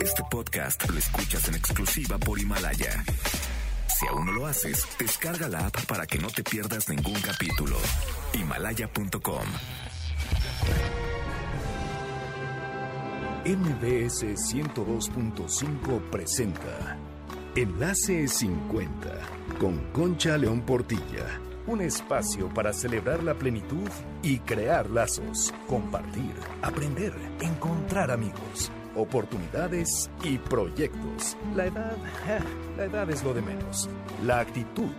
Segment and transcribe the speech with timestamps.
[0.00, 3.04] Este podcast lo escuchas en exclusiva por Himalaya.
[3.88, 7.76] Si aún no lo haces, descarga la app para que no te pierdas ningún capítulo.
[8.32, 9.46] Himalaya.com.
[13.44, 16.96] MBS 102.5 presenta
[17.54, 19.10] Enlace 50
[19.60, 21.40] con Concha León Portilla.
[21.66, 23.88] Un espacio para celebrar la plenitud
[24.22, 26.32] y crear lazos, compartir,
[26.62, 31.36] aprender, encontrar amigos, oportunidades y proyectos.
[31.54, 31.96] La edad,
[32.76, 33.88] la edad es lo de menos.
[34.24, 34.90] La actitud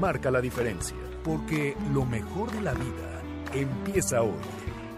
[0.00, 3.22] marca la diferencia, porque lo mejor de la vida
[3.52, 4.32] empieza hoy.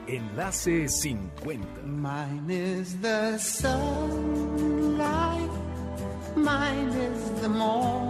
[0.07, 1.83] Enlace 50.
[1.85, 3.81] Mine is the sunlight,
[6.35, 8.08] mine is the morning.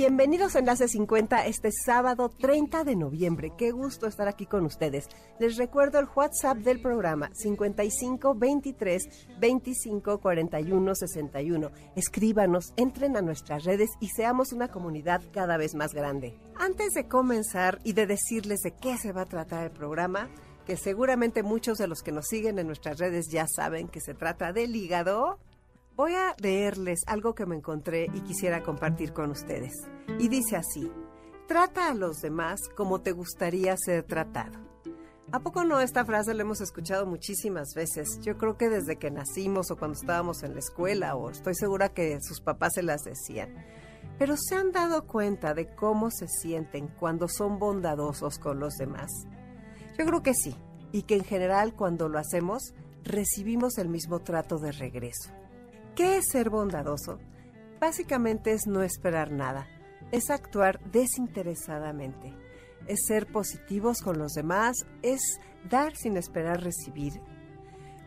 [0.00, 3.52] Bienvenidos a Enlace 50 este sábado 30 de noviembre.
[3.58, 5.10] Qué gusto estar aquí con ustedes.
[5.38, 9.02] Les recuerdo el WhatsApp del programa 55 23
[9.38, 11.70] 25 41 61.
[11.96, 16.34] Escríbanos, entren a nuestras redes y seamos una comunidad cada vez más grande.
[16.56, 20.30] Antes de comenzar y de decirles de qué se va a tratar el programa,
[20.64, 24.14] que seguramente muchos de los que nos siguen en nuestras redes ya saben que se
[24.14, 25.38] trata del hígado,
[26.00, 29.74] Voy a leerles algo que me encontré y quisiera compartir con ustedes.
[30.18, 30.90] Y dice así,
[31.46, 34.58] trata a los demás como te gustaría ser tratado.
[35.30, 38.18] ¿A poco no esta frase la hemos escuchado muchísimas veces?
[38.22, 41.90] Yo creo que desde que nacimos o cuando estábamos en la escuela o estoy segura
[41.90, 43.54] que sus papás se las decían.
[44.18, 49.10] Pero ¿se han dado cuenta de cómo se sienten cuando son bondadosos con los demás?
[49.98, 50.56] Yo creo que sí,
[50.92, 52.72] y que en general cuando lo hacemos
[53.04, 55.30] recibimos el mismo trato de regreso.
[56.00, 57.18] ¿Qué es ser bondadoso?
[57.78, 59.66] Básicamente es no esperar nada,
[60.12, 62.32] es actuar desinteresadamente,
[62.86, 65.20] es ser positivos con los demás, es
[65.68, 67.20] dar sin esperar recibir.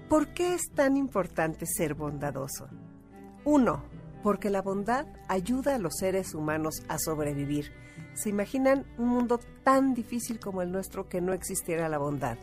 [0.10, 2.68] ¿Por qué es tan importante ser bondadoso?
[3.46, 3.84] Uno,
[4.24, 7.74] porque la bondad ayuda a los seres humanos a sobrevivir.
[8.16, 12.40] ¿Se imaginan un mundo tan difícil como el nuestro que no existiera la bondad?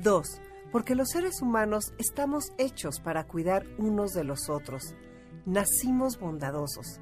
[0.00, 0.40] Dos,
[0.72, 4.94] porque los seres humanos estamos hechos para cuidar unos de los otros.
[5.44, 6.98] Nacimos bondadosos.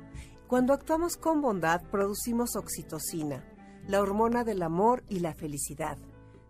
[0.49, 3.45] Cuando actuamos con bondad producimos oxitocina,
[3.87, 5.97] la hormona del amor y la felicidad,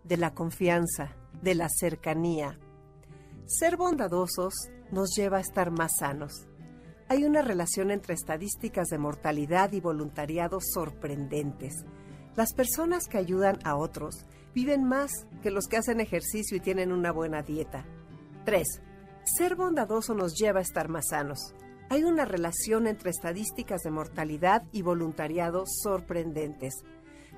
[0.03, 2.59] de la confianza, de la cercanía.
[3.45, 4.53] Ser bondadosos
[4.91, 6.47] nos lleva a estar más sanos.
[7.07, 11.85] Hay una relación entre estadísticas de mortalidad y voluntariado sorprendentes.
[12.35, 16.91] Las personas que ayudan a otros viven más que los que hacen ejercicio y tienen
[16.91, 17.85] una buena dieta.
[18.45, 18.67] 3.
[19.23, 21.53] Ser bondadoso nos lleva a estar más sanos.
[21.89, 26.73] Hay una relación entre estadísticas de mortalidad y voluntariado sorprendentes.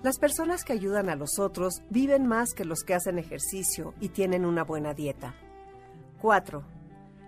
[0.04, 4.10] Las personas que ayudan a los otros viven más que los que hacen ejercicio y
[4.10, 5.34] tienen una buena dieta.
[6.22, 6.64] 4.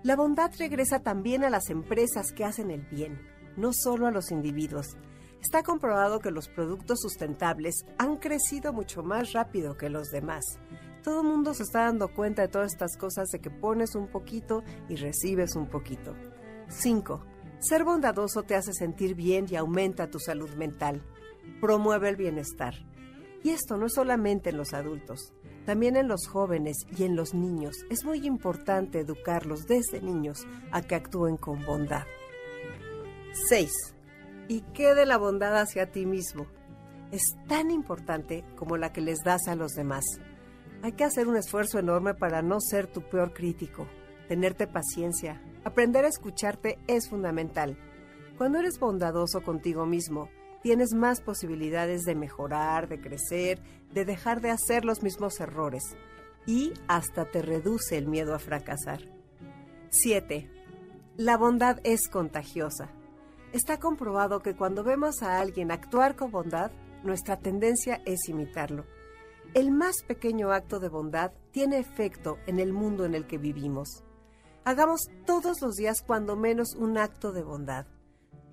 [0.03, 3.19] La bondad regresa también a las empresas que hacen el bien,
[3.57, 4.97] no solo a los individuos.
[5.45, 10.43] Está comprobado que los productos sustentables han crecido mucho más rápido que los demás.
[11.03, 14.07] Todo el mundo se está dando cuenta de todas estas cosas de que pones un
[14.07, 16.15] poquito y recibes un poquito.
[16.67, 17.23] 5.
[17.59, 21.03] Ser bondadoso te hace sentir bien y aumenta tu salud mental.
[21.61, 22.73] Promueve el bienestar.
[23.43, 25.31] Y esto no es solamente en los adultos,
[25.67, 27.85] también en los jóvenes y en los niños.
[27.91, 32.05] Es muy importante educarlos desde niños a que actúen con bondad.
[33.47, 33.94] 6
[34.47, 36.47] y qué de la bondad hacia ti mismo.
[37.11, 40.03] Es tan importante como la que les das a los demás.
[40.81, 43.87] Hay que hacer un esfuerzo enorme para no ser tu peor crítico,
[44.27, 47.77] tenerte paciencia, aprender a escucharte es fundamental.
[48.37, 50.29] Cuando eres bondadoso contigo mismo,
[50.61, 53.61] tienes más posibilidades de mejorar, de crecer,
[53.93, 55.83] de dejar de hacer los mismos errores
[56.45, 59.01] y hasta te reduce el miedo a fracasar.
[59.89, 60.49] 7.
[61.17, 62.89] La bondad es contagiosa.
[63.55, 66.71] Está comprobado que cuando vemos a alguien actuar con bondad,
[67.05, 68.85] nuestra tendencia es imitarlo.
[69.53, 74.03] El más pequeño acto de bondad tiene efecto en el mundo en el que vivimos.
[74.65, 77.85] Hagamos todos los días cuando menos un acto de bondad.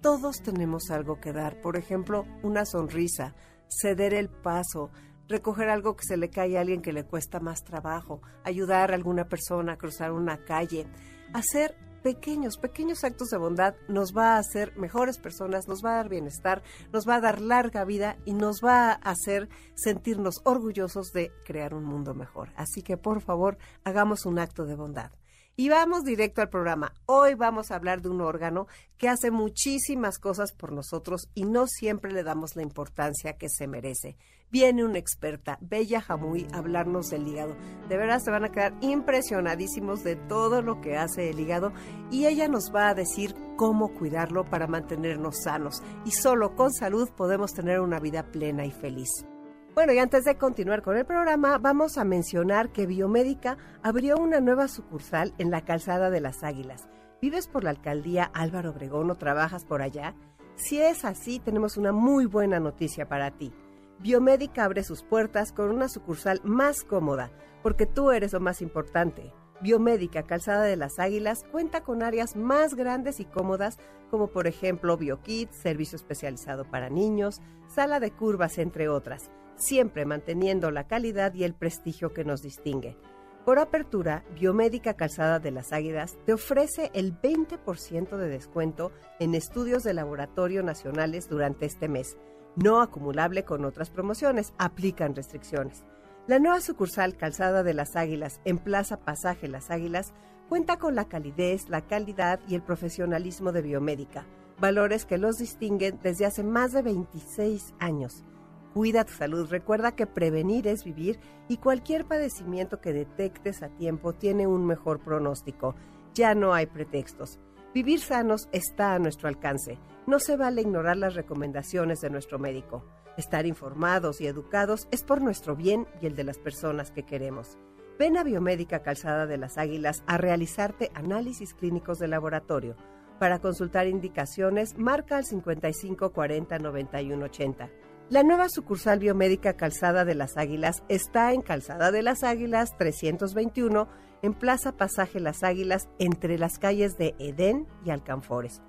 [0.02, 3.34] Todos tenemos algo que dar, por ejemplo, una sonrisa,
[3.66, 4.92] ceder el paso,
[5.26, 8.94] recoger algo que se le cae a alguien que le cuesta más trabajo, ayudar a
[8.94, 10.86] alguna persona a cruzar una calle,
[11.32, 15.96] hacer pequeños, pequeños actos de bondad nos va a hacer mejores personas, nos va a
[15.96, 16.62] dar bienestar,
[16.92, 21.74] nos va a dar larga vida y nos va a hacer sentirnos orgullosos de crear
[21.74, 22.50] un mundo mejor.
[22.56, 25.10] Así que por favor, hagamos un acto de bondad.
[25.54, 26.94] Y vamos directo al programa.
[27.04, 31.66] Hoy vamos a hablar de un órgano que hace muchísimas cosas por nosotros y no
[31.66, 34.16] siempre le damos la importancia que se merece.
[34.50, 37.54] Viene una experta, Bella Jamuy, a hablarnos del hígado.
[37.88, 41.72] De verdad se van a quedar impresionadísimos de todo lo que hace el hígado
[42.10, 45.82] y ella nos va a decir cómo cuidarlo para mantenernos sanos.
[46.06, 49.26] Y solo con salud podemos tener una vida plena y feliz.
[49.74, 54.38] Bueno, y antes de continuar con el programa, vamos a mencionar que Biomédica abrió una
[54.38, 56.90] nueva sucursal en la Calzada de las Águilas.
[57.22, 60.14] ¿Vives por la alcaldía Álvaro Obregón o trabajas por allá?
[60.56, 63.50] Si es así, tenemos una muy buena noticia para ti.
[63.98, 67.30] Biomédica abre sus puertas con una sucursal más cómoda,
[67.62, 69.32] porque tú eres lo más importante.
[69.62, 73.78] Biomédica Calzada de las Águilas cuenta con áreas más grandes y cómodas
[74.10, 80.70] como por ejemplo BioKit, servicio especializado para niños, sala de curvas, entre otras siempre manteniendo
[80.70, 82.96] la calidad y el prestigio que nos distingue.
[83.44, 89.82] Por apertura, Biomédica Calzada de las Águilas te ofrece el 20% de descuento en estudios
[89.82, 92.16] de laboratorio nacionales durante este mes,
[92.54, 95.84] no acumulable con otras promociones, aplican restricciones.
[96.28, 100.12] La nueva sucursal Calzada de las Águilas en Plaza Pasaje Las Águilas
[100.48, 104.24] cuenta con la calidez, la calidad y el profesionalismo de Biomédica,
[104.60, 108.24] valores que los distinguen desde hace más de 26 años.
[108.72, 114.14] Cuida tu salud, recuerda que prevenir es vivir y cualquier padecimiento que detectes a tiempo
[114.14, 115.74] tiene un mejor pronóstico.
[116.14, 117.38] Ya no hay pretextos.
[117.74, 119.78] Vivir sanos está a nuestro alcance.
[120.06, 122.84] No se vale ignorar las recomendaciones de nuestro médico.
[123.18, 127.58] Estar informados y educados es por nuestro bien y el de las personas que queremos.
[127.98, 132.74] Ven a Biomédica Calzada de las Águilas a realizarte análisis clínicos de laboratorio.
[133.18, 137.70] Para consultar indicaciones, marca al 55 40 91 80.
[138.12, 143.88] La nueva sucursal biomédica Calzada de las Águilas está en Calzada de las Águilas 321
[144.20, 148.60] en Plaza Pasaje Las Águilas entre las calles de Edén y Alcanfores.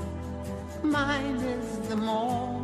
[0.84, 2.57] mine is the morning.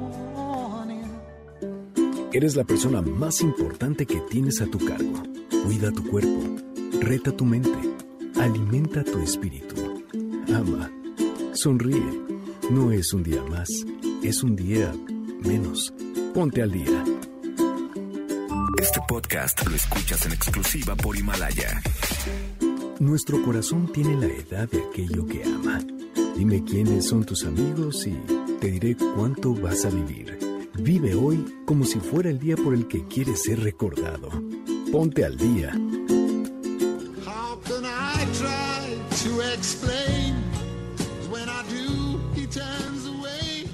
[2.35, 5.23] Eres la persona más importante que tienes a tu cargo.
[5.65, 6.43] Cuida tu cuerpo,
[7.01, 7.79] reta tu mente,
[8.35, 9.77] alimenta tu espíritu.
[10.53, 10.91] Ama,
[11.53, 12.03] sonríe.
[12.71, 13.69] No es un día más,
[14.25, 14.93] es un día
[15.45, 15.95] menos.
[16.35, 17.05] Ponte al día.
[18.83, 21.81] Este podcast lo escuchas en exclusiva por Himalaya.
[22.99, 25.81] Nuestro corazón tiene la edad de aquello que ama.
[26.37, 28.17] Dime quiénes son tus amigos y
[28.59, 30.44] te diré cuánto vas a vivir.
[30.79, 34.29] Vive hoy como si fuera el día por el que quieres ser recordado.
[34.91, 35.73] Ponte al día.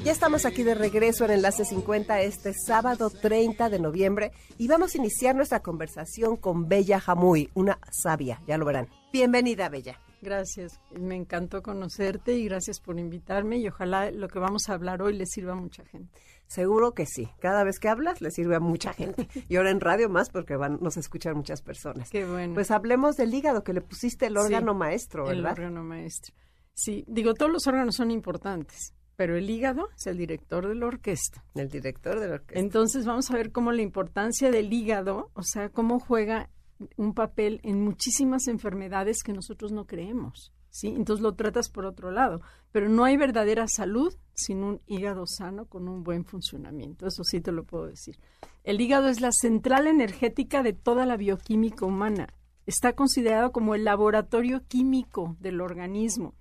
[0.04, 4.94] Ya estamos aquí de regreso en Enlace 50 este sábado 30 de noviembre y vamos
[4.94, 8.88] a iniciar nuestra conversación con Bella Jamuy, una sabia, ya lo verán.
[9.12, 10.00] Bienvenida, Bella.
[10.22, 15.00] Gracias, me encantó conocerte y gracias por invitarme y ojalá lo que vamos a hablar
[15.00, 16.10] hoy le sirva a mucha gente.
[16.50, 17.28] Seguro que sí.
[17.38, 19.28] Cada vez que hablas le sirve a mucha gente.
[19.48, 22.10] Y ahora en radio más porque van, nos escuchan muchas personas.
[22.10, 22.54] Qué bueno.
[22.54, 25.52] Pues hablemos del hígado, que le pusiste el órgano Sí, maestro, El ¿verdad?
[25.52, 26.34] órgano maestro.
[26.74, 30.86] Sí, digo, todos los órganos son importantes, pero el hígado es el director de la
[30.86, 31.44] orquesta.
[31.54, 32.58] El director de la orquesta.
[32.58, 36.50] Entonces vamos a ver cómo la importancia del hígado, o sea, cómo juega
[36.96, 40.52] un papel en muchísimas enfermedades que nosotros no creemos.
[40.70, 40.88] ¿Sí?
[40.88, 42.40] Entonces lo tratas por otro lado,
[42.72, 47.40] pero no hay verdadera salud sin un hígado sano con un buen funcionamiento, eso sí
[47.40, 48.18] te lo puedo decir.
[48.64, 52.28] El hígado es la central energética de toda la bioquímica humana.
[52.66, 56.34] Está considerado como el laboratorio químico del organismo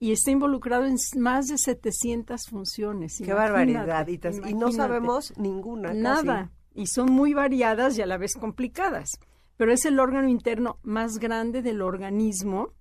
[0.00, 3.20] y está involucrado en más de 700 funciones.
[3.22, 4.06] Qué barbaridad.
[4.06, 5.88] Y, no sabemos ninguna.
[5.88, 6.00] casi.
[6.00, 6.52] Nada.
[6.74, 9.18] Y son muy variadas y a la vez complicadas.
[9.56, 12.74] Pero es el órgano interno más grande del organismo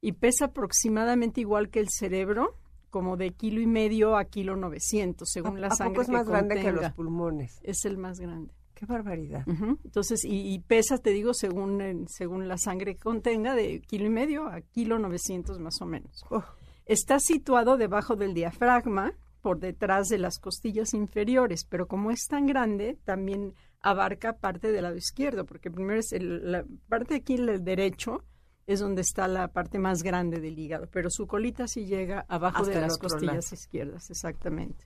[0.00, 2.56] y pesa aproximadamente igual que el cerebro,
[2.90, 6.12] como de kilo y medio a kilo 900, según la ¿A sangre poco es que
[6.12, 6.82] más grande que contenga.
[6.88, 7.60] los pulmones?
[7.62, 8.54] Es el más grande.
[8.74, 9.44] Qué barbaridad.
[9.84, 14.06] Entonces, y, y pesa, te digo, según, eh, según la sangre que contenga, de kilo
[14.06, 16.24] y medio a kilo 900 más o menos.
[16.30, 16.44] Oh,
[16.86, 19.12] Está situado debajo del diafragma,
[19.42, 24.84] por detrás de las costillas inferiores, pero como es tan grande, también abarca parte del
[24.84, 28.24] lado izquierdo, porque primero es la parte aquí el derecho
[28.68, 32.66] es donde está la parte más grande del hígado, pero su colita sí llega abajo
[32.66, 34.84] de las costillas izquierdas, exactamente.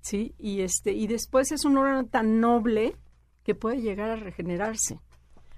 [0.00, 2.96] Sí, y este y después es un órgano tan noble
[3.44, 4.98] que puede llegar a regenerarse.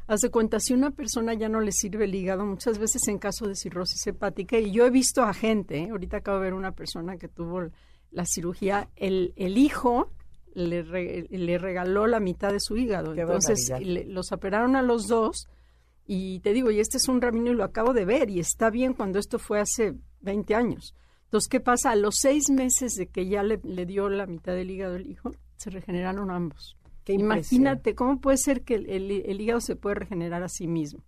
[0.08, 3.18] Haz de cuenta, si una persona ya no le sirve el hígado, muchas veces en
[3.18, 5.90] caso de cirrosis hepática, y yo he visto a gente, ¿eh?
[5.90, 7.68] ahorita acabo de ver una persona que tuvo
[8.10, 10.10] la cirugía, el, el hijo
[10.54, 10.82] le,
[11.30, 13.14] le regaló la mitad de su hígado.
[13.14, 13.72] Entonces
[14.08, 15.48] los operaron a los dos
[16.06, 18.70] y te digo, y este es un ramino y lo acabo de ver y está
[18.70, 20.94] bien cuando esto fue hace 20 años.
[21.24, 21.90] Entonces, ¿qué pasa?
[21.90, 25.32] A los seis meses de que ya le, dio la mitad del hígado el hijo,
[25.56, 26.76] se regeneraron ambos.
[27.06, 31.02] Imagínate cómo puede ser que el, el, hígado se puede regenerar a sí mismo.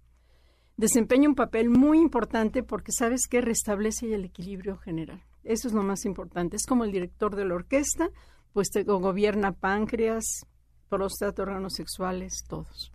[0.76, 5.22] Desempeña un papel muy importante porque sabes que restablece el equilibrio general.
[5.42, 6.56] Eso es lo más importante.
[6.56, 8.10] Es como el director de la orquesta,
[8.52, 10.46] pues te gobierna páncreas,
[10.88, 12.92] próstata, órganos sexuales, todos.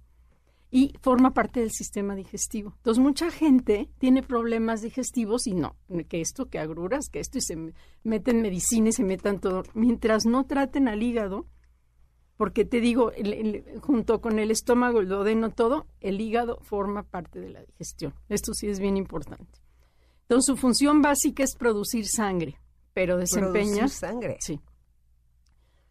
[0.74, 2.74] Y forma parte del sistema digestivo.
[2.78, 5.75] Entonces, mucha gente tiene problemas digestivos y no,
[6.08, 7.74] que esto, que agruras, que esto, y se
[8.04, 9.63] meten medicina y se metan todo.
[9.74, 11.46] Mientras no traten al hígado,
[12.38, 13.12] porque te digo,
[13.82, 18.16] junto con el estómago, el duodeno, todo, el hígado forma parte de la digestión.
[18.30, 19.60] Esto sí es bien importante.
[20.22, 22.58] Entonces, su función básica es producir sangre,
[22.94, 23.75] pero desempeña...
[23.75, 24.38] Producir sangre.
[24.40, 24.62] Sí.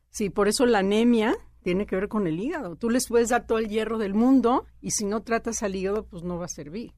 [0.09, 2.77] Sí, por eso la anemia tiene que ver con el hígado.
[2.77, 6.07] Tú les puedes dar todo el hierro del mundo y si no tratas al hígado,
[6.07, 6.93] pues no va a servir.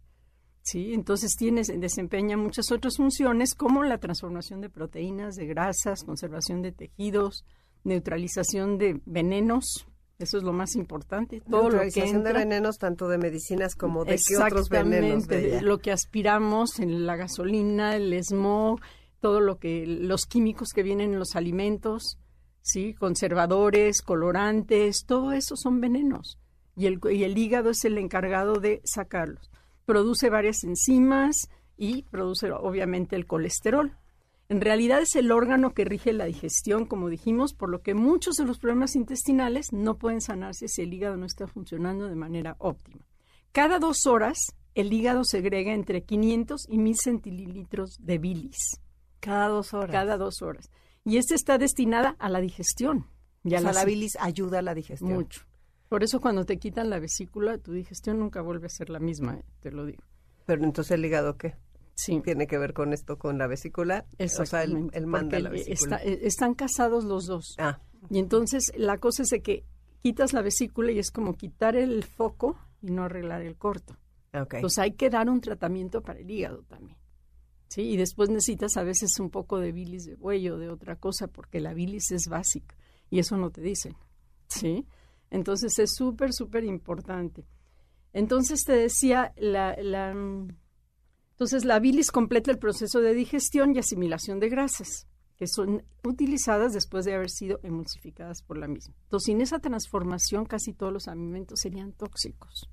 [0.63, 6.63] Sí, entonces tienes, desempeña muchas otras funciones como la transformación de proteínas, de grasas, conservación
[6.63, 7.45] de tejidos,
[7.83, 9.89] neutralización de venenos,
[10.23, 11.41] eso es lo más importante.
[11.41, 15.27] Todo lo que entra, de venenos, tanto de medicinas como de qué otros venenos.
[15.27, 18.81] De lo que aspiramos en la gasolina, el smog,
[19.21, 22.19] todo lo que, los químicos que vienen en los alimentos,
[22.63, 22.95] ¿sí?
[22.95, 26.39] conservadores, colorantes, todo eso son venenos.
[26.75, 29.51] Y el, y el hígado es el encargado de sacarlos.
[29.85, 33.97] Produce varias enzimas y produce obviamente el colesterol.
[34.49, 38.37] En realidad es el órgano que rige la digestión, como dijimos, por lo que muchos
[38.37, 42.57] de los problemas intestinales no pueden sanarse si el hígado no está funcionando de manera
[42.59, 43.07] óptima.
[43.53, 48.81] Cada dos horas, el hígado segrega entre 500 y 1000 centilitros de bilis.
[49.21, 49.91] Cada dos horas.
[49.91, 50.71] Cada dos horas
[51.05, 53.07] y esta está destinada a la digestión.
[53.45, 55.15] Y a la, bilis ayuda a la digestión.
[55.15, 55.43] Mucho.
[55.89, 59.35] Por eso cuando te quitan la vesícula, tu digestión nunca vuelve a ser la misma,
[59.35, 60.03] eh, te lo digo.
[60.47, 61.57] Pero entonces el hígado, ¿qué?
[61.95, 62.21] Sí.
[62.21, 64.07] ¿Tiene que ver con esto, con la vesícula?
[64.19, 65.99] O sea, el, manda la vesícula.
[66.03, 67.57] Eh, están casados los dos.
[67.59, 67.81] Ah.
[68.11, 69.65] Y entonces la cosa es de que
[70.01, 73.97] quitas la vesícula y es como quitar el foco y no arreglar el corto.
[74.29, 74.59] Okay.
[74.59, 76.97] Entonces hay que dar un tratamiento para el hígado también.
[77.81, 81.29] Y después necesitas a veces un poco de bilis de buey o de otra cosa,
[81.29, 82.77] porque la bilis es básica
[83.11, 83.95] y eso no te dicen,
[84.49, 84.87] ¿sí?
[85.31, 87.47] Entonces es súper, súper importante.
[88.13, 90.11] Entonces te decía, la, la,
[91.33, 96.73] entonces la bilis completa el proceso de digestión y asimilación de grasas, que son utilizadas
[96.73, 98.95] después de haber sido emulsificadas por la misma.
[99.05, 102.71] Entonces, sin esa transformación, casi todos los alimentos serían tóxicos.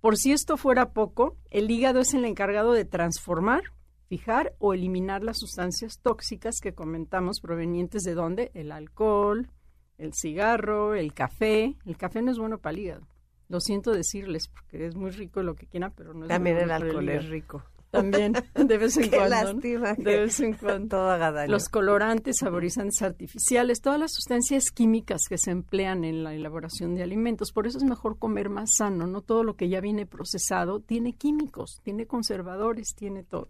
[0.00, 3.62] Por si esto fuera poco, el hígado es el encargado de transformar
[4.08, 8.50] fijar o eliminar las sustancias tóxicas que comentamos provenientes de dónde?
[8.54, 9.50] El alcohol,
[9.98, 11.76] el cigarro, el café.
[11.84, 13.06] El café no es bueno para el hígado.
[13.48, 16.74] Lo siento decirles porque es muy rico lo que quieran, pero no es También bueno
[16.74, 17.62] el alcohol es rico.
[17.90, 19.28] También, de vez en Qué cuando.
[19.30, 19.94] lástima.
[19.94, 20.88] De vez en cuando.
[20.98, 21.50] Todo haga daño.
[21.50, 27.02] Los colorantes, saborizantes artificiales, todas las sustancias químicas que se emplean en la elaboración de
[27.02, 27.52] alimentos.
[27.52, 29.06] Por eso es mejor comer más sano.
[29.06, 33.48] No todo lo que ya viene procesado tiene químicos, tiene conservadores, tiene todo.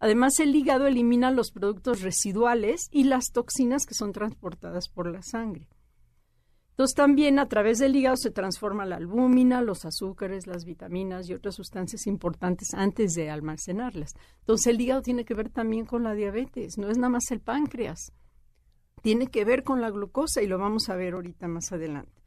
[0.00, 5.22] Además, el hígado elimina los productos residuales y las toxinas que son transportadas por la
[5.22, 5.68] sangre.
[6.70, 11.34] Entonces, también a través del hígado se transforma la albúmina, los azúcares, las vitaminas y
[11.34, 14.14] otras sustancias importantes antes de almacenarlas.
[14.40, 17.40] Entonces, el hígado tiene que ver también con la diabetes, no es nada más el
[17.40, 18.12] páncreas.
[19.02, 22.17] Tiene que ver con la glucosa y lo vamos a ver ahorita más adelante.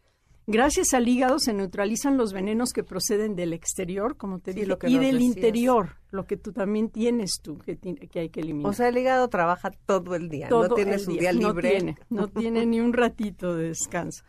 [0.52, 4.98] Gracias al hígado se neutralizan los venenos que proceden del exterior, como te dije, y
[4.98, 8.70] del interior, lo que tú también tienes tú, que, que, hay que eliminar.
[8.70, 11.46] O sea, el hígado trabaja todo el día, no tiene su día, libre.
[11.50, 14.26] No tiene, no tiene ni un ratito de descanso.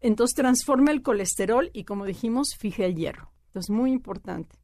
[0.00, 3.32] Entonces transforma el colesterol y, como dijimos, fija el hierro.
[3.46, 4.56] Entonces, muy importante.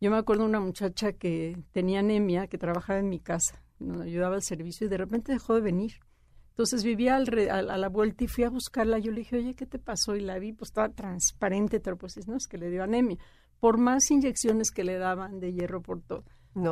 [0.00, 4.00] Yo me acuerdo de una muchacha que tenía anemia, que trabajaba en mi casa, nos
[4.00, 6.00] ayudaba al servicio y de repente dejó de venir
[6.60, 8.98] entonces vivía al a, la vuelta y fui a buscarla.
[8.98, 10.14] Yo le dije, oye, ¿qué te pasó?
[10.14, 13.16] Y la vi, pues estaba transparente, pero pues no, es que le dio anemia.
[13.60, 16.24] Por más inyecciones que le daban de hierro por todo.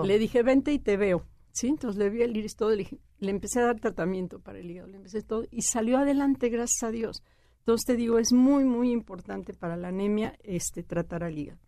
[0.04, 1.24] Le dije, vente y te veo.
[1.52, 4.58] Sí, entonces le vi el iris todo, le, dije- le empecé a dar tratamiento para
[4.58, 7.22] el hígado, le empecé todo y salió adelante, gracias a Dios.
[7.60, 11.60] Entonces te digo, es muy, muy importante para la anemia este, tratar al hígado.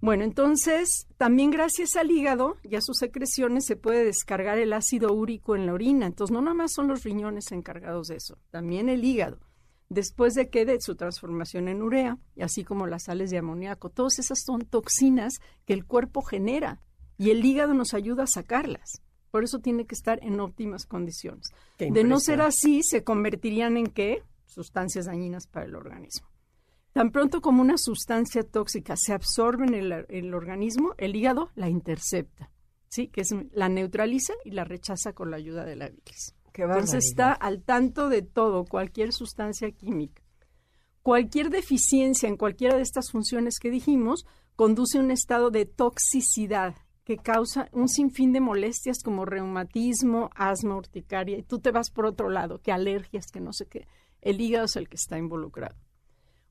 [0.00, 5.12] Bueno, entonces también gracias al hígado y a sus secreciones se puede descargar el ácido
[5.12, 6.06] úrico en la orina.
[6.06, 9.38] Entonces no nada más son los riñones encargados de eso, también el hígado.
[9.90, 13.90] Después de que de su transformación en urea, y así como las sales de amoníaco,
[13.90, 16.80] todas esas son toxinas que el cuerpo genera
[17.18, 19.02] y el hígado nos ayuda a sacarlas.
[19.30, 21.52] Por eso tiene que estar en óptimas condiciones.
[21.78, 24.22] De no ser así, se convertirían en qué?
[24.46, 26.28] Sustancias dañinas para el organismo.
[26.92, 31.68] Tan pronto como una sustancia tóxica se absorbe en el, el organismo, el hígado la
[31.68, 32.50] intercepta,
[32.88, 33.08] ¿sí?
[33.08, 36.34] Que es, la neutraliza y la rechaza con la ayuda de la bilis.
[36.52, 40.22] Qué Entonces está al tanto de todo, cualquier sustancia química.
[41.02, 46.74] Cualquier deficiencia en cualquiera de estas funciones que dijimos conduce a un estado de toxicidad
[47.04, 52.06] que causa un sinfín de molestias como reumatismo, asma, urticaria, y tú te vas por
[52.06, 53.88] otro lado, que alergias, que no sé qué.
[54.20, 55.76] El hígado es el que está involucrado.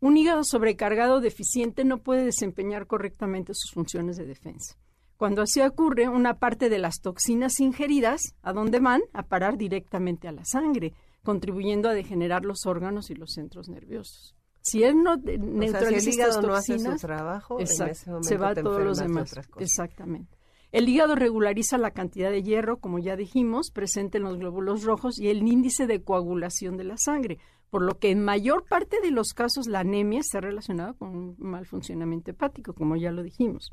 [0.01, 4.75] Un hígado sobrecargado o deficiente no puede desempeñar correctamente sus funciones de defensa.
[5.17, 9.01] Cuando así ocurre, una parte de las toxinas ingeridas, ¿a dónde van?
[9.11, 14.35] A parar directamente a la sangre, contribuyendo a degenerar los órganos y los centros nerviosos.
[14.61, 17.61] Si él no de- O sea, si neutraliza el hígado no hace su trabajo, en
[17.65, 19.33] exacto, ese momento se va a todos los de demás.
[19.57, 20.37] Exactamente.
[20.71, 25.19] El hígado regulariza la cantidad de hierro, como ya dijimos, presente en los glóbulos rojos
[25.19, 27.39] y el índice de coagulación de la sangre,
[27.69, 31.35] por lo que en mayor parte de los casos la anemia está relacionada con un
[31.37, 33.69] mal funcionamiento hepático, como ya lo dijimos.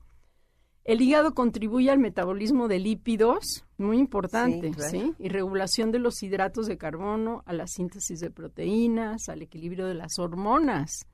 [0.84, 4.90] El hígado contribuye al metabolismo de lípidos, muy importante, Sí, claro.
[4.90, 5.14] ¿sí?
[5.18, 9.94] Y regulación de los hidratos de carbono, a la síntesis de proteínas, al equilibrio de
[9.94, 11.06] las hormonas.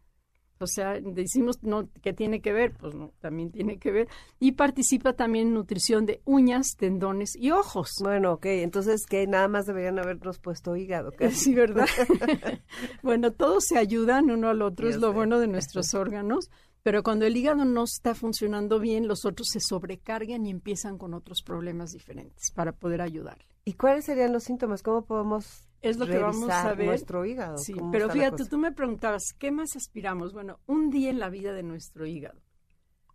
[0.63, 2.73] O sea, decimos no, ¿qué tiene que ver?
[2.73, 4.09] Pues no, también tiene que ver.
[4.41, 7.91] Y participa también en nutrición de uñas, tendones y ojos.
[8.01, 11.13] Bueno, ok, entonces que nada más deberían habernos puesto hígado.
[11.19, 11.37] casi.
[11.37, 11.87] Sí, ¿verdad?
[13.03, 15.15] bueno, todos se ayudan uno al otro, Yo es lo sé.
[15.15, 16.51] bueno de nuestros órganos,
[16.83, 21.15] pero cuando el hígado no está funcionando bien, los otros se sobrecargan y empiezan con
[21.15, 23.45] otros problemas diferentes para poder ayudarle.
[23.65, 24.83] ¿Y cuáles serían los síntomas?
[24.83, 26.87] ¿Cómo podemos Es lo que vamos a ver.
[26.87, 27.59] nuestro hígado?
[27.59, 30.33] Sí, ¿Cómo pero fíjate, tú me preguntabas, ¿qué más aspiramos?
[30.33, 32.41] Bueno, un día en la vida de nuestro hígado.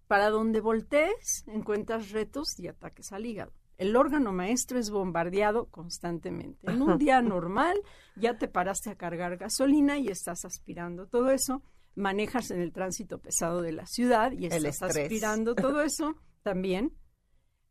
[0.07, 3.53] Para donde voltees, encuentras retos y ataques al hígado.
[3.77, 6.69] El órgano maestro es bombardeado constantemente.
[6.69, 7.77] En un día normal
[8.15, 11.61] ya te paraste a cargar gasolina y estás aspirando todo eso.
[11.95, 16.93] Manejas en el tránsito pesado de la ciudad y estás aspirando todo eso también.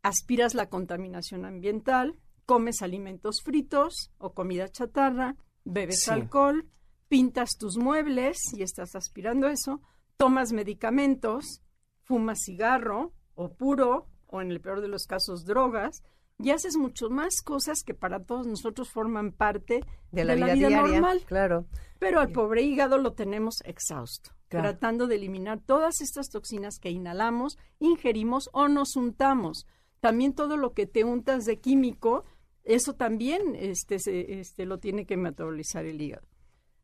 [0.03, 6.11] Aspiras la contaminación ambiental, comes alimentos fritos o comida chatarra, bebes Sí.
[6.11, 6.67] alcohol,
[7.09, 9.81] pintas tus muebles y estás aspirando eso,
[10.17, 11.61] tomas medicamentos,
[12.03, 16.03] fumas cigarro o puro o en el peor de los casos drogas
[16.39, 19.81] y haces mucho más cosas que para todos nosotros forman parte
[20.13, 21.23] de la, vida, diaria, normal.
[21.27, 21.67] claro.
[21.99, 24.69] Pero al pobre hígado lo tenemos exhausto, Claro.
[24.71, 29.67] tratando de eliminar todas estas toxinas que inhalamos, ingerimos o nos untamos.
[30.01, 32.25] También todo lo que te untas de químico,
[32.67, 36.27] eso también este, se- este, lo tiene que metabolizar el hígado.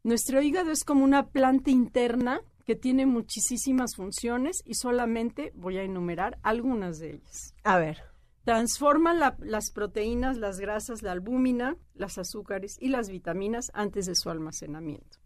[0.04, 5.82] Nuestro hígado es como una planta interna que tiene muchísimas funciones y solamente voy a
[5.82, 7.54] enumerar algunas de ellas.
[7.64, 7.98] A ver,
[8.44, 14.16] Transforma la- las proteínas, las grasas, la albúmina, las azúcares y las vitaminas antes de
[14.16, 15.18] su almacenamiento.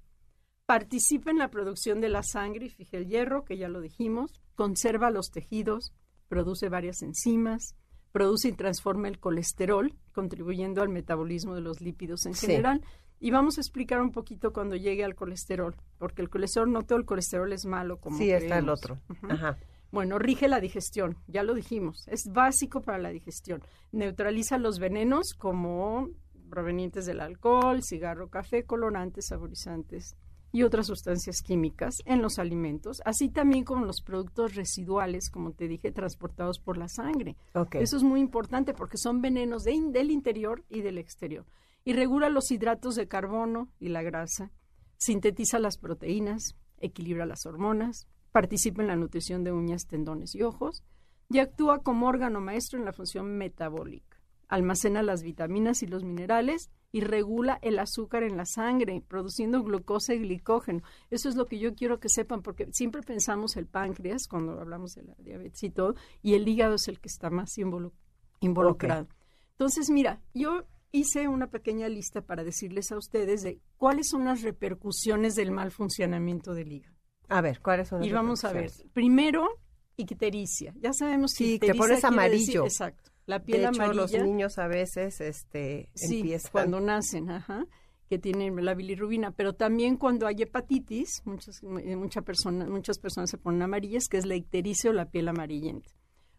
[0.66, 4.42] Participa en la producción de la sangre y fija el hierro, que ya lo dijimos.
[4.54, 5.94] Conserva los tejidos,
[6.28, 7.74] produce varias enzimas,
[8.16, 12.46] produce y transforma el colesterol, contribuyendo al metabolismo de los lípidos en Sí.
[12.46, 12.80] general.
[13.20, 16.96] Y vamos a explicar un poquito cuando llegue al colesterol, porque el colesterol, no todo
[16.98, 18.96] el colesterol es malo como sí, está el otro.
[19.28, 19.58] Ajá.
[19.92, 23.60] Bueno, rige la digestión, ya lo dijimos, es básico para la digestión.
[23.92, 26.08] Neutraliza los venenos como
[26.48, 30.16] provenientes del alcohol, cigarro, café, colorantes, saborizantes
[30.52, 35.68] y otras sustancias químicas en los alimentos, así también como los productos residuales, como te
[35.68, 37.36] dije, transportados por la sangre.
[37.54, 37.74] Ok.
[37.76, 41.44] Eso es muy importante porque son venenos de in- del interior y del exterior.
[41.84, 44.50] Y regula los hidratos de carbono y la grasa,
[44.96, 50.82] sintetiza las proteínas, equilibra las hormonas, participa en la nutrición de uñas, tendones y ojos
[51.30, 54.15] y actúa como órgano maestro en la función metabólica.
[54.48, 60.14] Almacena las vitaminas y los minerales y regula el azúcar en la sangre, produciendo glucosa
[60.14, 60.82] y glicógeno.
[61.10, 64.94] Eso es lo que yo quiero que sepan, porque siempre pensamos el páncreas cuando hablamos
[64.94, 67.92] de la diabetes y todo, y el hígado es el que está más involu-
[68.40, 69.08] involucrado.
[69.52, 74.42] Entonces, mira, yo hice una pequeña lista para decirles a ustedes de cuáles son las
[74.42, 76.94] repercusiones del mal funcionamiento del hígado.
[77.28, 79.48] A ver, ¿cuáles son las Y vamos a ver, primero,
[79.96, 80.72] ictericia.
[80.80, 82.64] Ya sabemos que Sí, quiere decir- amarillo.
[82.64, 83.10] exacto.
[83.26, 84.02] La piel de hecho, amarilla.
[84.02, 86.52] los niños a veces este, sí, empiezan.
[86.52, 87.66] cuando nacen, ajá,
[88.08, 93.30] que tienen la bilirrubina, pero también cuando hay hepatitis, muchas, eh, mucha persona, muchas personas
[93.30, 95.90] se ponen amarillas, que es la ictericia o la piel amarillenta.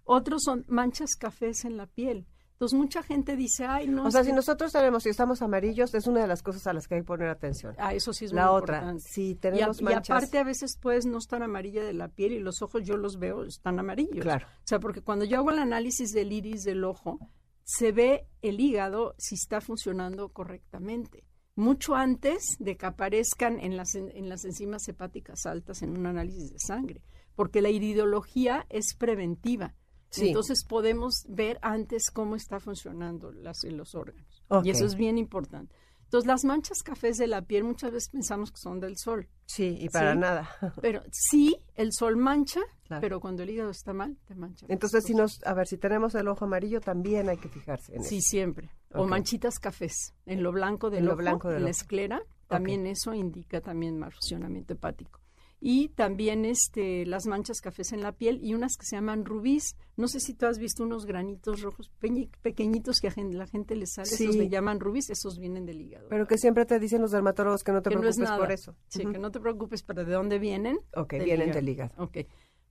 [0.06, 2.26] Otros son manchas cafés en la piel.
[2.58, 4.06] Entonces mucha gente dice, ay, no.
[4.08, 6.74] O sea, que- si nosotros tenemos, si estamos amarillos, es una de las cosas a
[6.74, 7.76] las que hay que poner atención.
[7.78, 9.04] Ah, eso sí es La muy otra, importante.
[9.08, 10.10] si Y, a- tenemos y manchas.
[10.10, 13.20] aparte a veces puedes no estar amarilla de la piel y los ojos yo los
[13.20, 14.22] veo, están amarillos.
[14.24, 14.48] Claro.
[14.48, 17.20] O sea, porque cuando yo hago el análisis del iris del ojo,
[17.63, 21.26] se ve el hígado si está funcionando correctamente.
[21.56, 26.52] Mucho antes de que aparezcan en las, en las enzimas hepáticas altas en un análisis
[26.54, 27.02] de sangre,
[27.36, 29.76] porque la iridología es preventiva.
[30.10, 30.28] Sí.
[30.30, 34.43] Entonces podemos ver antes cómo está funcionando las, los órganos.
[34.63, 35.76] Y eso es bien importante.
[36.06, 39.28] Entonces las manchas cafés de la piel muchas veces pensamos que son del sol.
[39.46, 40.20] Sí, y para Sí.
[40.20, 40.50] nada.
[40.82, 43.02] Pero sí, el sol mancha, Claro.
[43.02, 44.65] pero cuando el hígado está mal, te mancha.
[44.70, 48.04] Entonces, si nos, a ver, si tenemos el ojo amarillo, también hay que fijarse en
[48.06, 48.30] Sí, eso.
[48.30, 48.72] siempre.
[48.93, 52.22] O manchitas cafés en lo blanco del En lo ojo, blanco del en la esclera,
[52.48, 55.20] también eso indica también mal funcionamiento hepático.
[55.60, 59.76] Y también este, las manchas cafés en la piel y unas que se llaman rubíes.
[59.96, 63.48] No sé si tú has visto unos granitos rojos peñi- pequeñitos que a gen- la
[63.48, 64.26] gente les sale, Sí.
[64.26, 66.10] esos le llaman rubíes, esos vienen del hígado.
[66.10, 68.52] Pero que siempre te dicen los dermatólogos que no te que no es preocupes por
[68.52, 68.76] eso.
[68.88, 70.78] Sí, que no te preocupes, pero ¿de dónde vienen?
[70.96, 71.91] Ok, vienen del hígado.
[72.04, 72.17] Ok.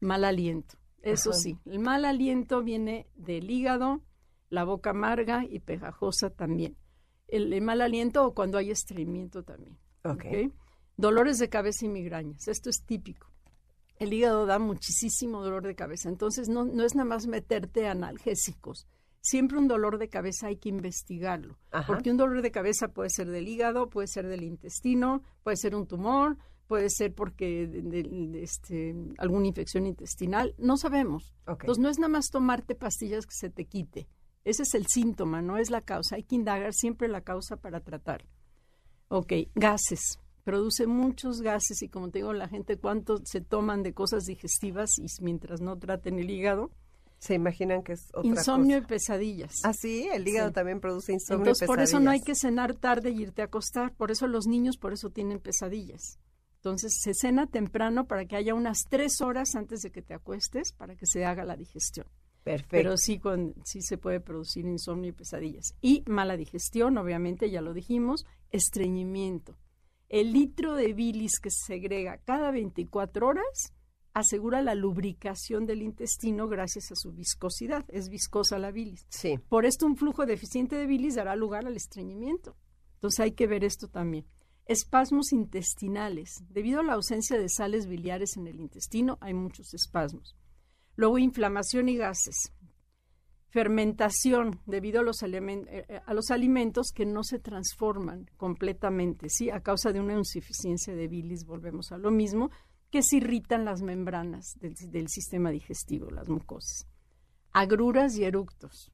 [0.01, 0.77] Mal aliento.
[1.03, 1.39] Eso Ajá.
[1.41, 4.01] sí, el mal aliento viene del hígado,
[4.49, 6.77] la boca amarga y pegajosa también.
[7.27, 9.77] El, el mal aliento o cuando hay estreñimiento también.
[10.05, 10.25] Ok.
[10.25, 10.53] ¿ok?
[10.97, 12.49] Dolores de cabeza y migrañas.
[12.49, 13.27] Esto es típico.
[13.99, 16.09] El hígado da muchísimo dolor de cabeza.
[16.09, 18.87] Entonces, no, no es nada más meterte analgésicos.
[19.21, 21.59] Siempre un dolor de cabeza hay que investigarlo.
[21.73, 21.87] Ajá.
[21.87, 25.75] Porque un dolor de cabeza puede ser del hígado, puede ser del intestino, puede ser
[25.75, 26.37] un tumor,
[26.69, 30.55] puede ser porque de, de- de, este, alguna infección intestinal.
[30.59, 31.35] No sabemos.
[31.63, 34.09] Entonces, no es nada más tomarte pastillas que se te quite.
[34.45, 36.17] Ese es el síntoma, no es la causa.
[36.17, 38.25] Hay que indagar siempre la causa para tratar.
[39.09, 40.21] Ok, gases.
[40.47, 44.91] Produce muchos gases y como te digo, la gente cuánto se toman de cosas digestivas
[44.97, 46.71] y mientras no traten el hígado.
[47.19, 49.55] Se imaginan que es otra Insomnio y pesadillas.
[49.65, 50.55] Ah, sí, el hígado Sí.
[50.55, 52.41] también produce insomnio y Entonces, por eso no hay pesadillas.
[52.41, 53.93] que cenar tarde y irte a acostar.
[53.97, 56.21] Por eso los niños, por eso tienen pesadillas.
[56.59, 60.73] Entonces, se cena temprano para que haya unas tres horas antes de que te acuestes
[60.73, 62.07] para que se haga la digestión.
[62.45, 62.69] Perfecto.
[62.71, 65.75] Pero sí, con, sí se puede producir insomnio y pesadillas.
[65.81, 69.57] Y mala digestión, obviamente, ya lo dijimos, estreñimiento.
[70.09, 73.73] El litro de bilis que se segrega cada 24 horas
[74.17, 77.85] asegura la lubricación del intestino gracias a su viscosidad.
[77.89, 79.05] Es viscosa la bilis.
[79.11, 79.39] Sí.
[79.49, 82.57] Por esto, un flujo deficiente de bilis dará lugar al estreñimiento.
[82.95, 84.27] Entonces, hay que ver esto también.
[84.65, 86.43] Espasmos intestinales.
[86.49, 90.35] Debido a la ausencia de sales biliares en el intestino, hay muchos espasmos.
[90.95, 92.55] Luego, inflamación y gases.
[93.57, 95.31] Fermentación, debido a los, eh,
[95.89, 99.49] eh, a los alimentos que no se transforman completamente, ¿sí?
[99.49, 102.51] A causa de una insuficiencia de bilis, volvemos a lo mismo,
[102.91, 106.87] que se irritan las membranas del, del sistema digestivo, las mucosas.
[107.53, 108.93] Agruras y eructos.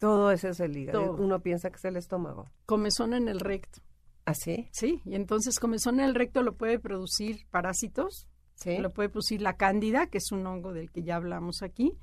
[0.00, 1.04] Todo eso es el hígado.
[1.12, 1.22] Todo.
[1.24, 2.50] Uno piensa que es el estómago.
[2.66, 3.82] Comezón en el recto.
[4.24, 4.68] ¿Ah, sí?
[4.72, 8.78] Sí, y entonces comezón en el recto lo puede producir parásitos, Sí.
[8.78, 11.96] lo puede producir la cándida, que es un hongo del que ya hablamos aquí,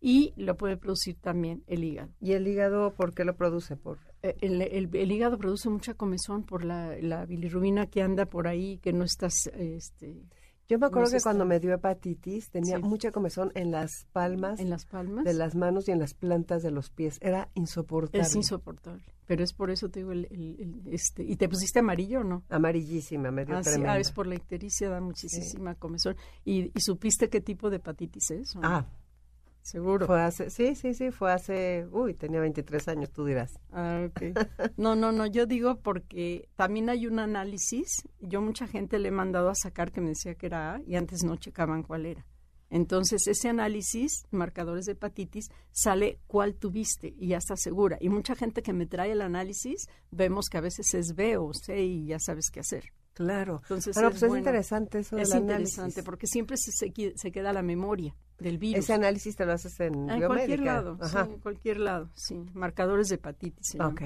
[0.00, 2.10] y lo puede producir también el hígado.
[2.20, 3.76] ¿Y el hígado por qué lo produce?
[3.76, 3.98] Por...
[4.22, 8.46] Eh, El, el- el hígado produce mucha comezón por la, la bilirrubina que anda por
[8.48, 9.34] ahí, que no estás...
[9.54, 10.22] Este,
[10.68, 12.82] Yo me acuerdo No que cuando me dio hepatitis tenía Sí.
[12.82, 15.24] mucha comezón en las palmas en las palmas.
[15.24, 17.18] de las manos y en las plantas de los pies.
[17.20, 18.20] Era insoportable.
[18.26, 19.02] Es insoportable.
[19.26, 20.56] Pero es por eso te digo, el, el-
[20.86, 22.44] el- este, ¿y te pusiste amarillo o no?
[22.50, 23.94] Amarillísima, me dio Ah, sí, tremenda.
[23.94, 26.16] ah, es por la ictericia, da muchísima comezón.
[26.44, 28.54] ¿Y, y supiste qué tipo de hepatitis es?
[28.54, 28.60] no?
[28.64, 28.86] Ah,
[29.68, 30.06] seguro.
[30.06, 33.52] fue hace, sí, sí, sí, fue hace, uy, tenía 23 años, tú dirás.
[33.72, 34.22] Ah, ok.
[34.76, 37.88] No, no, no, yo digo porque también hay un análisis.
[38.20, 40.96] Yo mucha gente le he mandado a sacar que me decía que era A y
[40.96, 42.26] antes no checaban cuál era.
[42.70, 47.96] Entonces, ese análisis, marcadores de hepatitis, sale cuál tuviste y ya está segura.
[47.98, 51.50] Y mucha gente que me trae el análisis, vemos que a veces es B o
[51.54, 52.84] C y ya sabes qué hacer.
[53.14, 53.60] Claro.
[53.62, 54.40] Entonces, Pero es pues es bueno.
[54.42, 56.04] interesante eso Es del interesante análisis.
[56.04, 58.84] porque siempre se, se, qui- se queda la memoria del virus.
[58.84, 61.24] Ese análisis te lo haces en Ah, en cualquier lado, Ajá.
[61.26, 62.36] sí, en cualquier lado, sí.
[62.54, 63.76] Marcadores de hepatitis.
[63.80, 64.02] Ok.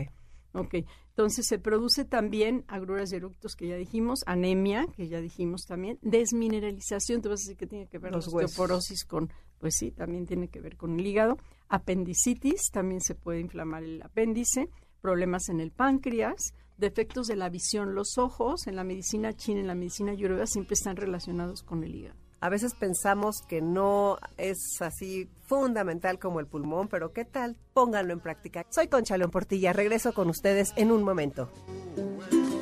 [0.54, 0.74] Ok,
[1.08, 5.98] entonces se produce también agruras de eructos que ya dijimos, anemia, que ya dijimos también,
[6.02, 8.50] desmineralización, tú vas a decir que tiene que ver Los la huesos.
[8.50, 11.38] osteoporosis con, pues sí, también tiene que ver con el hígado,
[11.70, 14.68] apendicitis, también se puede inflamar el apéndice,
[15.00, 19.66] problemas en el páncreas, defectos de la visión, los ojos, en la medicina china, en
[19.66, 22.18] la medicina ayurveda siempre están relacionados con el hígado.
[22.42, 27.56] A veces pensamos que no es así fundamental como el pulmón, pero ¿qué tal?
[27.72, 28.66] Pónganlo en práctica.
[28.68, 31.48] Soy Concha León Portilla, regreso con ustedes en un momento.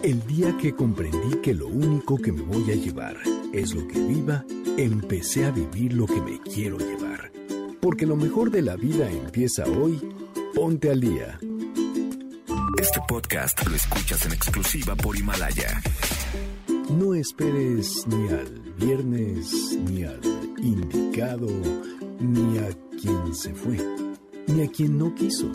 [0.03, 3.17] El día que comprendí que lo único que me voy a llevar
[3.55, 4.45] es lo que viva,
[4.77, 7.33] empecé a vivir lo que me quiero llevar.
[7.81, 9.99] Porque lo mejor de la vida empieza hoy.
[10.55, 11.41] Ponte al día.
[12.79, 15.81] Este podcast lo escuchas en exclusiva por Himalaya.
[16.99, 20.21] No esperes ni al viernes, ni al
[20.59, 21.49] indicado,
[22.19, 22.69] ni a
[23.01, 23.79] quien se fue,
[24.49, 25.51] ni a quien no quiso,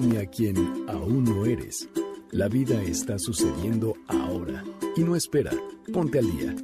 [0.00, 0.56] ni a quien
[0.88, 1.88] aún no eres.
[2.30, 4.64] La vida está sucediendo ahora
[4.96, 5.52] y no espera.
[5.92, 6.56] Ponte al día.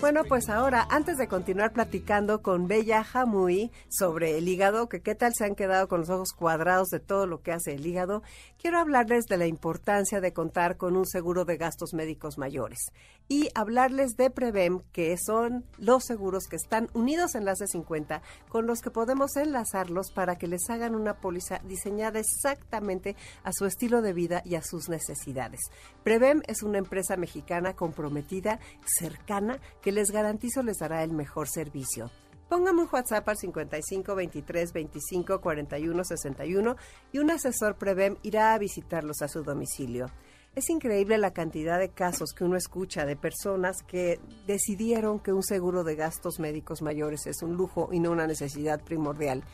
[0.00, 5.16] Bueno, pues ahora, antes de continuar platicando con Bella Jamui sobre el hígado, que qué
[5.16, 8.22] tal se han quedado con los ojos cuadrados de todo lo que hace el hígado,
[8.58, 12.78] quiero hablarles de la importancia de contar con un seguro de gastos médicos mayores
[13.28, 18.22] y hablarles de Prevem, que son los seguros que están unidos en las de 50,
[18.48, 23.66] con los que podemos enlazarlos para que les hagan una póliza diseñada exactamente a su
[23.66, 25.60] estilo de vida y a sus necesidades.
[26.04, 32.10] Prevem es una empresa mexicana comprometida, cercana, que les garantizo les dará el mejor servicio.
[32.48, 36.76] Póngame un WhatsApp al 55 23 25 41 61
[37.12, 40.06] y un asesor Prevem irá a visitarlos a su domicilio.
[40.54, 45.42] Es increíble la cantidad de casos que uno escucha de personas que decidieron que un
[45.42, 49.44] seguro de gastos médicos mayores es un lujo y no una necesidad primordial.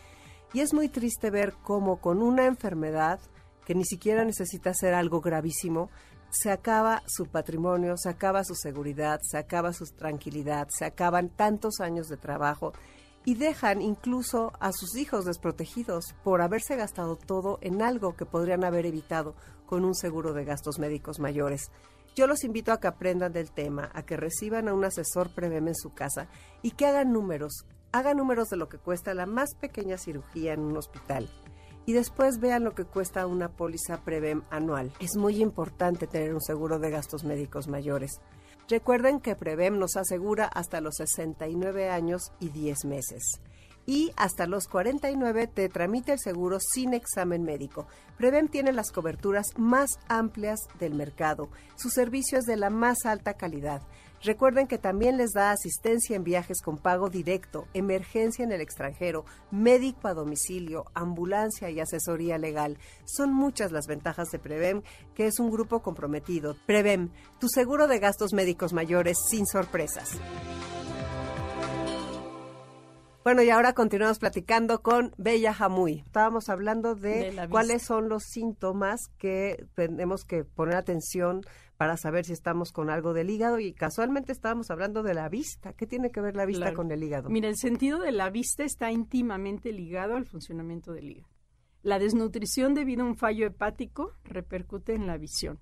[0.52, 3.20] Y es muy triste ver cómo con una enfermedad
[3.66, 5.90] que ni siquiera necesita ser algo gravísimo,
[6.34, 11.78] se acaba su patrimonio, se acaba su seguridad, se acaba su tranquilidad, se acaban tantos
[11.80, 12.72] años de trabajo
[13.24, 18.64] y dejan incluso a sus hijos desprotegidos por haberse gastado todo en algo que podrían
[18.64, 21.70] haber evitado con un seguro de gastos médicos mayores.
[22.16, 25.68] Yo los invito a que aprendan del tema, a que reciban a un asesor Prevem
[25.68, 26.26] en su casa
[26.62, 30.60] y que hagan números, hagan números de lo que cuesta la más pequeña cirugía en
[30.60, 31.30] un hospital
[31.86, 34.92] y después vean lo que cuesta una póliza Prevem anual.
[35.00, 38.20] Es muy importante tener un seguro de gastos médicos mayores.
[38.68, 43.40] Recuerden que Prevem nos asegura hasta los 69 años y 10 meses.
[43.86, 47.86] Y hasta los 49 te tramita el seguro sin examen médico.
[48.16, 51.50] Prevem tiene las coberturas más amplias del mercado.
[51.76, 53.82] Su servicio es de la más alta calidad.
[54.24, 59.26] Recuerden que también les da asistencia en viajes con pago directo, emergencia en el extranjero,
[59.50, 62.78] médico a domicilio, ambulancia y asesoría legal.
[63.04, 64.82] Son muchas las ventajas de Prevem,
[65.14, 66.56] que es un grupo comprometido.
[66.66, 70.18] Prevem, tu seguro de gastos médicos mayores sin sorpresas.
[73.24, 76.02] Bueno, y ahora continuamos platicando con Bella Jamui.
[76.04, 81.40] Estábamos hablando de, cuáles son los síntomas que tenemos que poner atención
[81.84, 85.74] para saber si estamos con algo del hígado y casualmente estábamos hablando de la vista.
[85.74, 86.76] ¿Qué tiene que ver la vista Claro.
[86.76, 87.28] con el hígado?
[87.28, 91.28] Mira, el sentido de la vista está íntimamente ligado al funcionamiento del hígado.
[91.82, 95.60] La desnutrición debido a un fallo hepático repercute en la visión.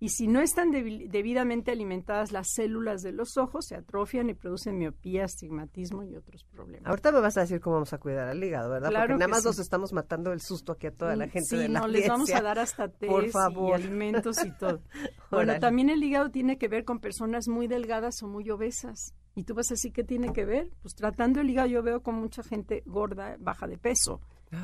[0.00, 4.78] Y si no están debidamente alimentadas las células de los ojos, se atrofian y producen
[4.78, 6.88] miopía, astigmatismo y otros problemas.
[6.88, 8.90] Ahorita me vas a decir cómo vamos a cuidar al hígado, ¿verdad?
[8.90, 9.48] Claro Porque nada más sí.
[9.48, 12.08] nos estamos matando el susto aquí a toda la gente sí, de la no, les
[12.08, 12.88] vamos a dar hasta
[13.32, 13.70] favor.
[13.70, 14.82] y alimentos y todo.
[15.32, 19.14] bueno, también el hígado tiene que ver con personas muy delgadas o muy obesas.
[19.34, 20.70] Y tú vas a decir, ¿qué tiene que ver?
[20.80, 24.20] Pues tratando el hígado yo veo con mucha gente gorda, baja de peso.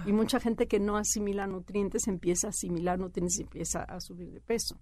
[0.06, 4.30] Y mucha gente que no asimila nutrientes empieza a asimilar nutrientes y empieza a subir
[4.30, 4.78] de peso.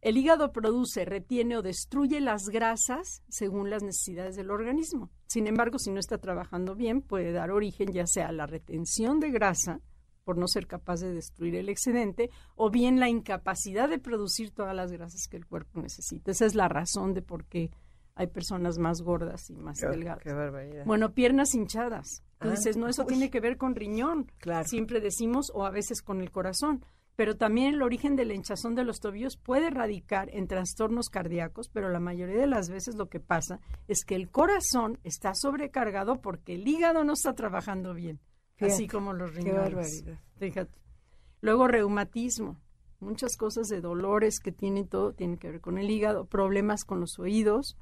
[0.00, 5.10] El hígado produce, retiene o destruye las grasas según las necesidades del organismo.
[5.26, 9.18] Sin embargo, si no está trabajando bien, puede dar origen ya sea a la retención
[9.18, 9.80] de grasa,
[10.24, 14.74] por no ser capaz de destruir el excedente, o bien la incapacidad de producir todas
[14.76, 16.30] las grasas que el cuerpo necesita.
[16.30, 17.70] Esa es la razón de por qué
[18.14, 20.22] hay personas más gordas y más delgadas.
[20.22, 20.84] qué barbaridad.
[20.84, 22.22] Bueno, piernas hinchadas.
[22.40, 23.08] Tú Ah, dices, no, eso uy.
[23.08, 24.30] tiene que ver con riñón.
[24.38, 24.68] Claro.
[24.68, 26.84] Siempre decimos, o a veces con el corazón.
[27.18, 31.68] Pero también el origen de la hinchazón de los tobillos puede radicar en trastornos cardíacos,
[31.68, 36.20] pero la mayoría de las veces lo que pasa es que el corazón está sobrecargado
[36.20, 38.20] porque el hígado no está trabajando bien,
[38.60, 40.04] así como los riñones.
[40.38, 40.78] Fíjate.
[41.40, 42.60] Luego reumatismo,
[43.00, 47.00] muchas cosas de dolores que tiene todo tienen que ver con el hígado, problemas con
[47.00, 47.76] los oídos,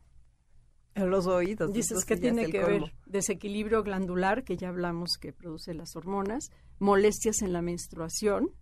[0.95, 1.75] En los oídos.
[1.75, 2.87] Dices que tiene que colmo.
[2.87, 8.55] ver desequilibrio glandular, que ya hablamos que produce las hormonas, molestias en la menstruación,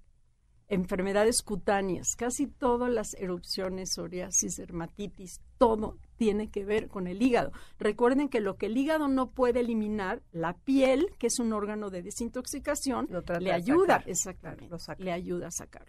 [0.68, 7.53] enfermedades cutáneas, casi todas las erupciones, psoriasis, dermatitis, todo tiene que ver con el hígado.
[7.79, 11.90] Recuerden que lo que el hígado no puede eliminar, la piel, que es un órgano
[11.90, 13.09] de desintoxicación,
[13.40, 14.09] le ayuda, sacar.
[14.09, 15.87] exactamente, le ayuda a sacar.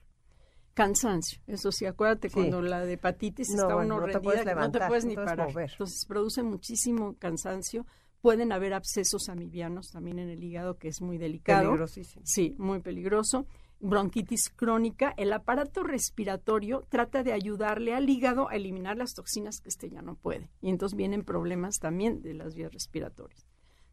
[0.73, 4.39] Cansancio, eso sí, acuérdate, cuando la de hepatitis No, está uno no te rendida, puedes
[4.41, 5.47] que no te levantar, puedes ni parar.
[5.47, 5.71] mover.
[5.71, 7.85] Entonces produce muchísimo cansancio.
[8.19, 11.65] Pueden haber abscesos amibianos también en el hígado, que es muy delicado.
[11.69, 12.23] Peligrosísimo.
[12.25, 13.45] Sí, muy peligroso.
[13.79, 15.13] Bronquitis crónica.
[15.17, 20.01] El aparato respiratorio trata de ayudarle al hígado a eliminar las toxinas que este ya
[20.01, 20.49] no puede.
[20.61, 23.45] Y entonces vienen problemas también de las vías respiratorias.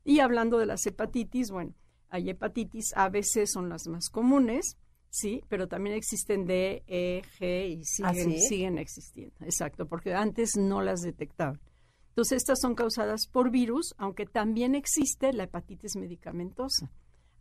[0.04, 1.74] Y hablando de las hepatitis, bueno,
[2.08, 4.76] hay hepatitis A, B, C son las más comunes,
[5.08, 8.40] sí, pero también existen D, E, G y ¿Ah, siguen, sí?
[8.40, 9.34] siguen existiendo.
[9.40, 11.60] Exacto, porque antes no las detectaban.
[12.08, 16.90] Entonces, estas son causadas por virus, aunque también existe la hepatitis medicamentosa.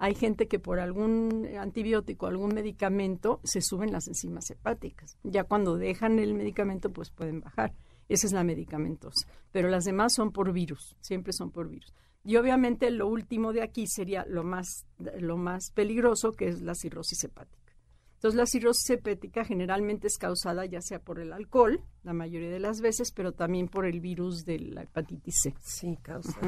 [0.03, 5.15] Hay gente que por algún antibiótico, algún medicamento, se suben las enzimas hepáticas.
[5.21, 7.75] Ya cuando dejan el medicamento, pues pueden bajar.
[8.09, 9.27] Esa es la medicamentosa.
[9.51, 11.93] Pero las demás son por virus, siempre son por virus.
[12.23, 14.87] Y obviamente lo último de aquí sería lo más,
[15.19, 17.75] lo más peligroso, que es la cirrosis hepática.
[18.15, 22.59] Entonces, la cirrosis hepática generalmente es causada ya sea por el alcohol, la mayoría de
[22.59, 25.53] las veces, pero también por el virus de la hepatitis C.
[25.59, 26.39] Sí, causa.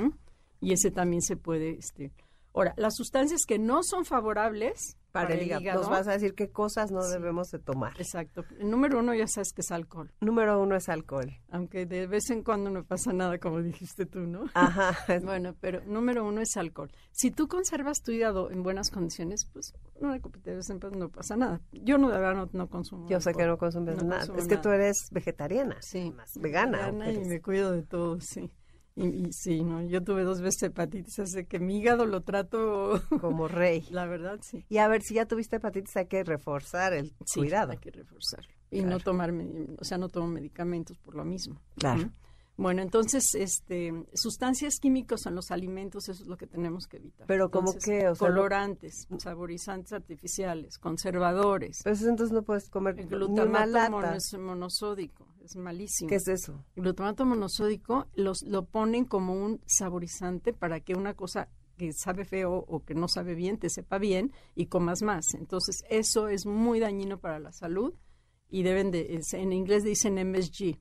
[0.60, 1.78] Y ese también se puede...
[1.78, 2.12] Este...
[2.54, 5.80] Ahora, las sustancias que no son favorables Para, el hígado.
[5.80, 7.12] Nos vas a decir qué cosas no Sí.
[7.13, 7.94] debemos de tomar.
[8.00, 8.46] Exacto.
[8.60, 11.32] El número uno ya sabes que es alcohol, Número uno es alcohol.
[11.52, 14.46] aunque de vez en cuando no pasa nada, como dijiste tú, ¿no?
[14.56, 14.98] Ajá.
[15.24, 16.92] Bueno, pero número uno es alcohol.
[17.12, 21.10] Si tú conservas tu hígado en buenas condiciones, pues no de vez en cuando no
[21.10, 21.62] pasa nada.
[21.72, 23.44] Yo no, de verdad, no, no consumo Yo sé alcohol.
[23.44, 24.24] que no consumes No nada.
[24.36, 24.76] es que tú nada.
[24.84, 25.78] eres vegetariana.
[25.82, 26.78] Sí, además, vegana.
[26.88, 27.28] vegana y eres.
[27.28, 28.52] me cuido de todo, sí.
[28.95, 33.01] Y, y sí, no, yo tuve dos veces hepatitis, así que mi hígado lo trato,
[33.21, 33.86] como rey.
[33.89, 34.65] la verdad, sí.
[34.69, 37.71] Y a ver, si ya tuviste hepatitis, hay que reforzar el Sí, cuidado.
[37.71, 38.49] hay que reforzarlo.
[38.69, 38.91] Y Claro.
[38.91, 39.34] no tomar,
[39.79, 41.60] o sea, no tomo medicamentos por lo mismo.
[41.75, 42.10] Claro.
[42.56, 47.25] Bueno, entonces, este, sustancias químicas en los alimentos, eso es lo que tenemos que evitar.
[47.25, 48.08] Pero ¿cómo Entonces, qué?
[48.10, 51.79] O sea, colorantes, saborizantes artificiales, conservadores.
[51.84, 53.89] Pues entonces no puedes comer ni una glutamato lata.
[53.89, 56.10] monos- monosódico, es malísimo.
[56.10, 56.63] ¿Qué es eso?
[56.75, 62.63] Glutamato monosódico los, lo ponen como un saborizante para que una cosa que sabe feo
[62.67, 65.25] o que no sabe bien te sepa bien y comas más.
[65.34, 67.93] Entonces, eso es muy dañino para la salud
[68.49, 70.79] y deben de, es- en inglés dicen MSG,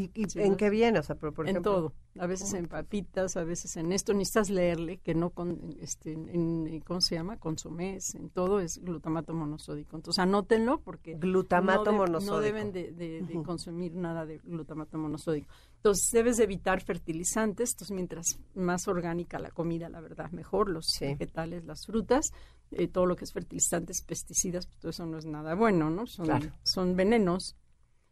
[0.00, 0.56] ¿Y, y Sí, en ¿no?
[0.56, 0.98] qué viene?
[0.98, 1.92] O sea, por, por en ejemplo, todo.
[2.18, 4.12] A veces en papitas, a veces en esto.
[4.14, 7.36] Necesitas leerle que no con, este, en, en- ¿cómo se llama?
[7.38, 9.96] Consomés, en todo es glutamato monosódico.
[9.96, 12.34] Entonces, anótenlo porque Glutamato no, de- monosódico.
[12.34, 15.48] no deben de, de- de consumir nada de glutamato monosódico.
[15.76, 17.70] Entonces, debes de evitar fertilizantes.
[17.72, 20.70] Entonces, mientras más orgánica la comida, la verdad, mejor.
[20.70, 21.04] Los Sí.
[21.06, 22.30] vegetales, las frutas,
[22.72, 26.06] eh, todo lo que es fertilizantes, pesticidas, pues todo eso no es nada bueno, ¿no?
[26.06, 26.50] Son, Claro.
[26.64, 27.56] son venenos.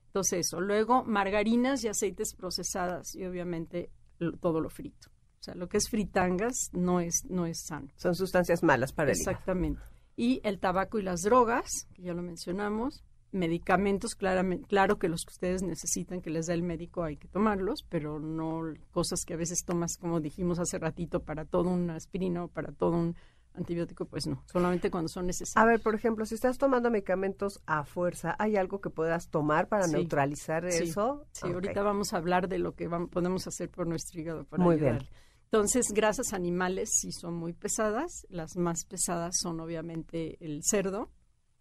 [0.09, 0.61] Entonces, eso.
[0.61, 5.09] Luego, margarinas y aceites procesadas y obviamente lo- todo lo frito.
[5.41, 7.89] O sea, lo que es fritangas no es, no es sano.
[7.97, 9.17] Son sustancias malas para el.
[9.17, 9.81] Exactamente.
[10.17, 13.05] Y el tabaco y las drogas, que ya lo mencionamos.
[13.31, 17.29] Medicamentos, claramente, claro que los que ustedes necesitan que les da el médico hay que
[17.29, 21.91] tomarlos, pero no cosas que a veces tomas, como dijimos hace ratito, para todo un
[21.91, 23.17] aspirina o para todo un
[23.59, 25.69] antibiótico, pues no, solamente cuando son A necesarios.
[25.71, 29.87] ver, por ejemplo, si estás tomando medicamentos a fuerza, ¿hay algo que puedas tomar para
[29.87, 29.93] Sí.
[29.93, 31.27] neutralizar Sí, eso?
[31.33, 34.45] Sí, Ah, ahorita vamos a hablar de lo que vam- podemos hacer por nuestro hígado
[34.45, 34.99] para Muy bien.
[35.45, 38.27] Entonces, grasas animales sí son muy pesadas.
[38.29, 41.11] Las más pesadas son obviamente el cerdo,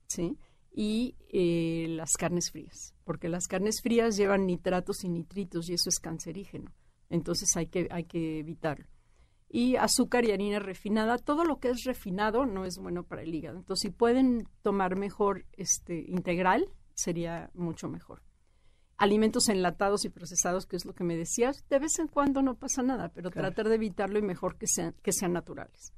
[0.07, 0.37] ¿sí?
[0.71, 5.89] Y eh, las carnes frías, porque las carnes frías llevan nitratos y nitritos y eso
[5.89, 6.71] es cancerígeno.
[7.09, 8.85] Entonces hay que, hay que evitarlo.
[9.49, 13.33] Y azúcar y harina refinada, todo lo que es refinado no es bueno para el
[13.33, 13.57] hígado.
[13.57, 18.21] Entonces, si pueden tomar mejor este integral, sería mucho mejor
[18.97, 22.55] alimentos enlatados y procesados, que es lo que me decías, de vez en cuando no
[22.55, 23.49] pasa nada, pero Claro.
[23.49, 25.93] tratar de evitarlo y mejor que sean, que sean naturales.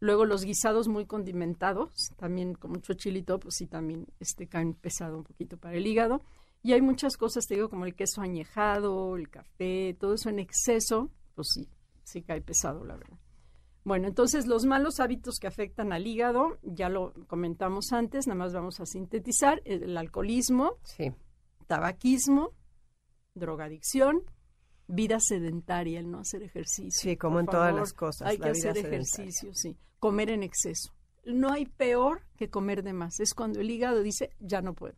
[0.00, 5.18] Luego los guisados muy condimentados, también con mucho chilito, pues sí también este, caen pesado
[5.18, 6.22] un poquito para el hígado.
[6.64, 10.40] Y hay muchas cosas, te digo, como el queso añejado, el café, todo eso en
[10.40, 11.68] exceso, pues sí,
[12.04, 13.18] sí cae pesado, la verdad.
[13.84, 18.52] Bueno, entonces los malos hábitos que afectan al hígado, ya lo comentamos antes, nada más
[18.52, 21.12] vamos a sintetizar, el alcoholismo, Sí.
[21.66, 22.52] tabaquismo,
[23.34, 24.22] drogadicción,
[24.86, 26.90] vida sedentaria, el no hacer ejercicio.
[27.10, 28.98] Sí, como en todas las cosas, Hay la que vida hacer sedentaria.
[29.24, 29.76] ejercicio, sí.
[29.98, 30.92] Comer en exceso.
[31.24, 33.20] No hay peor que comer de más.
[33.20, 34.96] Es cuando el hígado dice, ya no puedo.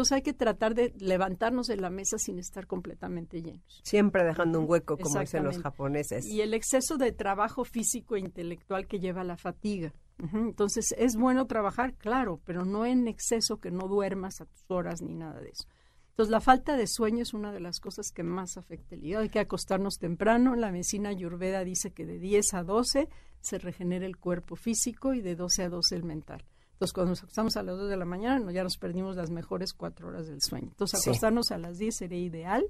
[0.00, 3.82] Entonces hay que tratar de levantarnos de la mesa sin estar completamente llenos.
[3.84, 6.24] Siempre dejando un hueco, como dicen los japoneses.
[6.24, 9.92] Y el exceso de trabajo físico e intelectual que lleva a la fatiga.
[10.32, 15.02] Entonces, es bueno trabajar, claro, pero no en exceso que no duermas a tus horas
[15.02, 15.68] ni nada de eso.
[16.12, 19.24] Entonces, la falta de sueño es una de las cosas que más afecta el hígado.
[19.24, 20.56] Hay que acostarnos temprano.
[20.56, 23.10] La medicina ayurveda dice que de 10 a 12
[23.42, 26.42] se regenera el cuerpo físico y de 12 a 12 el mental.
[26.80, 29.30] Entonces, cuando nos acostamos a las 2 de la mañana, no, ya nos perdimos las
[29.30, 30.68] mejores cuatro horas del sueño.
[30.70, 31.10] Entonces, Sí.
[31.10, 32.64] acostarnos a las 10 sería ideal,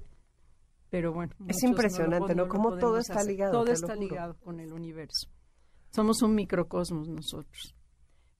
[0.89, 1.33] pero bueno.
[1.47, 2.49] Es no impresionante, ¿no?
[2.49, 3.27] Cómo todo está hacer.
[3.31, 5.29] ligado, Todo está ligado con el universo.
[5.91, 7.73] Somos un microcosmos nosotros.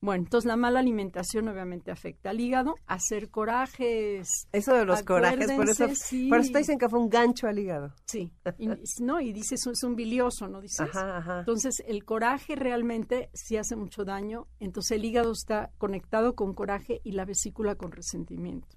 [0.02, 5.52] Bueno, entonces la mala alimentación obviamente afecta al hígado, hacer corajes, Eso de los corajes,
[5.52, 6.28] por eso, sí.
[6.28, 7.94] por eso te dicen que fue un gancho al hígado.
[8.06, 8.68] Sí, y,
[9.00, 10.80] no, y dices, es un bilioso, ¿no dices?
[10.80, 11.38] Ajá, ajá.
[11.38, 14.48] Entonces, el coraje realmente sí hace mucho daño.
[14.58, 18.76] Entonces, el hígado está conectado con coraje y la vesícula con resentimiento.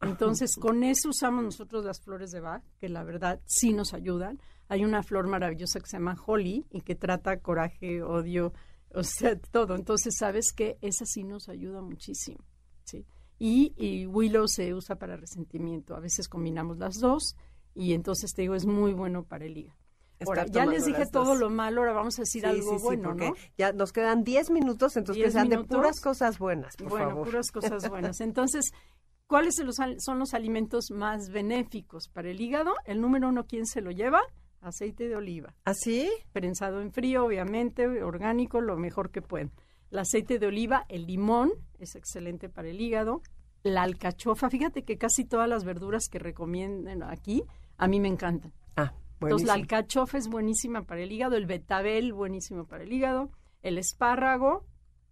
[0.00, 4.40] Entonces, con eso usamos nosotros las flores de Bach, que la verdad sí nos ayudan.
[4.68, 8.54] Hay una flor maravillosa que se llama Holly y que trata coraje, odio,
[8.96, 9.74] o sea, todo.
[9.76, 12.38] Entonces, ¿sabes que Esa sí nos ayuda muchísimo,
[12.84, 13.06] ¿sí?
[13.38, 15.94] Y, y Willow se usa para resentimiento.
[15.94, 17.36] A veces combinamos las dos
[17.74, 19.78] y entonces, te digo, es muy bueno para el hígado.
[20.24, 21.38] Ahora, ya les dije todo dos.
[21.40, 23.34] lo malo, ahora vamos a decir Sí, algo sí, bueno, ¿no?
[23.58, 25.76] Ya nos quedan 10 minutos, entonces que 10 sean de minutos.
[25.76, 27.26] puras cosas buenas, por bueno, favor.
[27.26, 28.22] puras cosas buenas.
[28.22, 28.70] Entonces,
[29.26, 32.72] ¿cuáles son los, al- son los alimentos más benéficos para el hígado?
[32.86, 34.22] El número uno, ¿quién se lo lleva?
[34.66, 35.54] Aceite de oliva.
[35.64, 36.10] ¿Así?
[36.32, 39.52] Prensado en frío, obviamente, orgánico, lo mejor que pueden.
[39.92, 43.22] El aceite de oliva, el limón, es excelente para el hígado.
[43.62, 47.44] La alcachofa, fíjate que casi todas las verduras que recomiendan aquí,
[47.76, 48.52] a mí me encantan.
[48.76, 49.52] Ah, Entonces, la buenísimo.
[49.52, 53.30] alcachofa es buenísima para el hígado, el betabel buenísimo para el hígado,
[53.62, 54.66] el espárrago,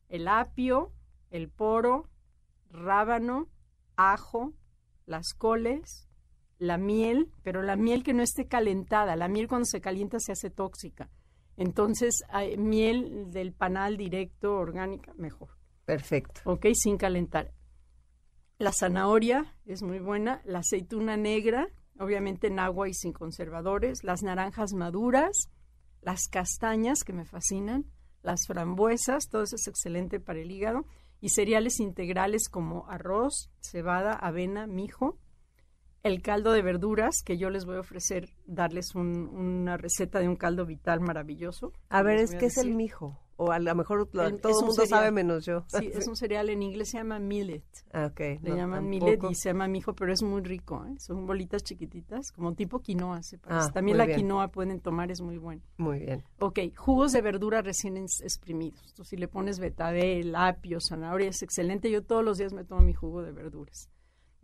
[0.09, 0.92] el apio,
[1.30, 2.09] el poro,
[2.70, 3.48] rábano,
[3.96, 4.52] ajo,
[5.07, 6.03] las coles,
[6.64, 10.32] la miel, pero la miel que no esté calentada, la miel cuando se calienta se
[10.32, 11.10] hace tóxica.
[11.56, 15.50] Entonces, hay miel del panal directo, orgánica, mejor.
[15.84, 16.40] Perfecto.
[16.44, 16.66] ¿ok?
[16.74, 17.52] Sin calentar.
[18.58, 24.22] La zanahoria es muy buena, la aceituna negra, obviamente en agua y sin conservadores, las
[24.22, 25.50] naranjas maduras,
[26.00, 27.86] las castañas que me fascinan,
[28.22, 30.86] las frambuesas, todo eso es excelente para el hígado,
[31.20, 35.18] y cereales integrales como arroz, cebada, avena, mijo,
[36.05, 40.28] el caldo de verduras, que yo les voy a ofrecer, darles un- una receta de
[40.28, 41.72] un caldo vital maravilloso.
[41.88, 43.18] A ver, es que es el mijo.
[43.36, 44.88] O a lo mejor lo- El- todo el un mundo cereal.
[45.00, 45.64] sabe menos yo.
[45.66, 47.64] Sí, es un cereal en inglés se llama millet.
[47.92, 48.20] Ah, ok.
[48.20, 49.07] Le no, llaman tampoco.
[49.07, 50.84] millet y se llama mijo, pero es muy rico.
[50.86, 50.94] ¿eh?
[51.00, 53.22] Son bolitas chiquititas, como tipo quinoa.
[53.24, 53.68] Se parece.
[53.70, 54.18] Ah, También la bien.
[54.20, 55.62] quinoa pueden tomar, es muy bueno.
[55.78, 56.22] Muy bien.
[56.38, 58.94] Ok, jugos de verdura recién exprimidos.
[59.02, 61.90] Si le pones betabel, apio, zanahoria, es excelente.
[61.90, 63.88] Yo todos los días me tomo mi jugo de verduras.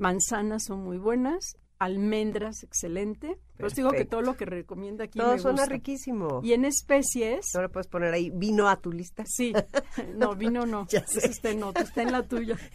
[0.01, 1.57] Manzanas son muy buenas.
[1.79, 3.39] Almendras, excelente.
[3.57, 5.73] Pero os digo que todo lo que recomienda aquí Todo me suena gusta.
[5.75, 6.41] riquísimo.
[6.43, 9.25] Y en especies, Ahora puedes poner ahí vino a tu lista.
[9.27, 9.53] sí.
[10.15, 10.87] No, vino no.
[10.91, 11.19] Ya sé.
[11.21, 12.59] Ese está en otro, está en la tuya.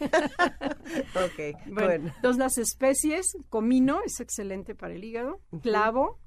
[1.16, 2.12] Ok, Bueno, bueno.
[2.16, 6.18] entonces las especies, comino es excelente para el hígado, clavo,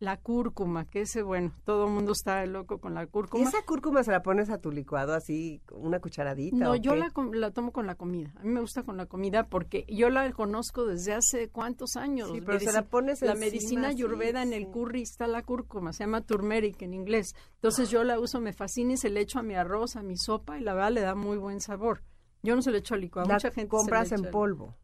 [0.00, 3.48] la cúrcuma, que ese, bueno, todo el mundo está loco con la ¿Y cúrcuma.
[3.48, 6.56] esa cúrcuma se la pones a tu licuado así, una cucharadita?
[6.56, 8.32] No, o yo la, la tomo con la comida.
[8.36, 12.30] A mí me gusta con la comida porque yo la conozco desde hace cuántos años.
[12.32, 14.70] Sí, pero se la pones La encima, medicina sí, ayurveda en el sí.
[14.72, 17.34] curry está la cúrcuma, se llama turmeric en inglés.
[17.54, 20.16] Entonces yo la uso, me fascina y se le echo a mi arroz, a mi
[20.18, 22.02] sopa y la verdad le da muy buen sabor.
[22.42, 24.26] Yo no se le echo al licuado, La mucha gente se le compras en echa
[24.26, 24.74] al- polvo.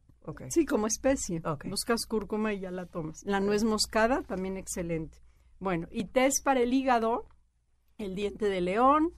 [0.51, 1.41] Sí, como especie.
[1.68, 3.22] Buscas cúrcuma y ya la tomas.
[3.24, 5.18] La nuez moscada, también excelente.
[5.59, 7.26] Bueno, y test para el hígado,
[7.99, 9.12] el diente de león,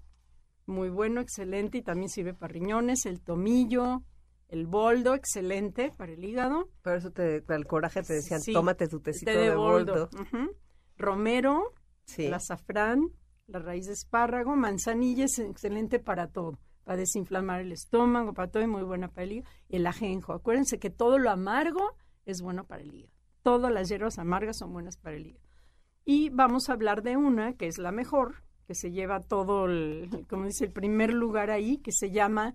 [0.66, 4.02] muy bueno, excelente, y también sirve para riñones, el tomillo,
[4.48, 6.68] el boldo, excelente para el hígado.
[6.82, 9.54] Por eso te, para el coraje te decían, Sí, tómate tu tecito té de, de
[9.56, 10.08] boldo.
[10.96, 12.26] Romero, Sí.
[12.26, 13.00] el azafrán,
[13.46, 18.62] la raíz de espárrago, manzanilla es excelente para todo, para desinflamar el estómago, para todo
[18.62, 19.50] y muy buena para el hígado.
[19.68, 23.12] Y el ajenjo, acuérdense que todo lo amargo es bueno para el hígado.
[23.42, 25.44] Todas las hierbas amargas son buenas para el hígado.
[26.04, 30.26] Y vamos a hablar de una que es la mejor, que se lleva todo, el,
[30.28, 32.54] como dice, el primer lugar ahí, que se llama,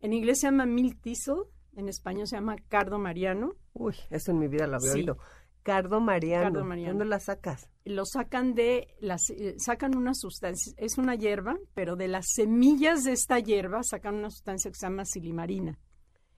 [0.00, 1.44] en inglés se llama milk thistle,
[1.76, 3.52] en español se llama cardo mariano.
[3.72, 4.98] Uy, eso en mi vida lo había Sí.
[5.00, 5.18] oído.
[5.62, 6.44] Cardo Mariano.
[6.52, 6.92] Cardo mariano.
[6.98, 7.69] ¿Dónde la sacas?
[7.84, 13.04] Lo sacan de las eh, sacan una sustancia es una hierba pero de las semillas
[13.04, 15.78] de esta hierba sacan una sustancia que se llama silimarina.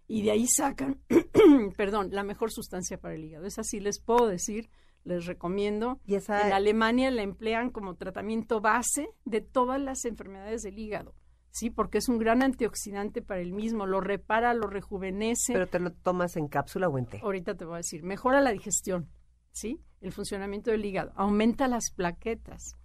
[0.08, 1.00] Y de ahí sacan
[1.76, 3.46] perdón la mejor sustancia para el hígado.
[3.46, 4.70] Esa sí les puedo decir
[5.04, 6.00] les recomiendo.
[6.06, 11.14] Y esa- en Alemania la emplean como tratamiento base de todas las enfermedades del hígado
[11.54, 15.52] sí porque es un gran antioxidante para el mismo lo repara lo rejuvenece.
[15.52, 17.20] Pero te lo tomas en cápsula o en té.
[17.22, 19.10] ahorita te voy a decir, mejora la digestión,
[19.50, 19.78] ¿sí?
[20.02, 22.76] El funcionamiento del hígado, aumenta las plaquetas,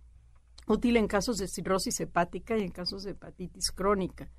[0.67, 4.29] útil en casos de cirrosis hepática y en casos de hepatitis crónica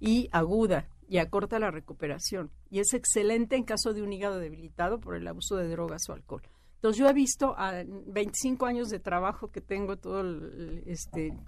[0.00, 4.98] y aguda y acorta la recuperación y es excelente en caso de un hígado debilitado
[4.98, 6.42] por el abuso de drogas o alcohol.
[6.76, 11.38] Entonces yo he visto a 25 años de trabajo que tengo todo el, este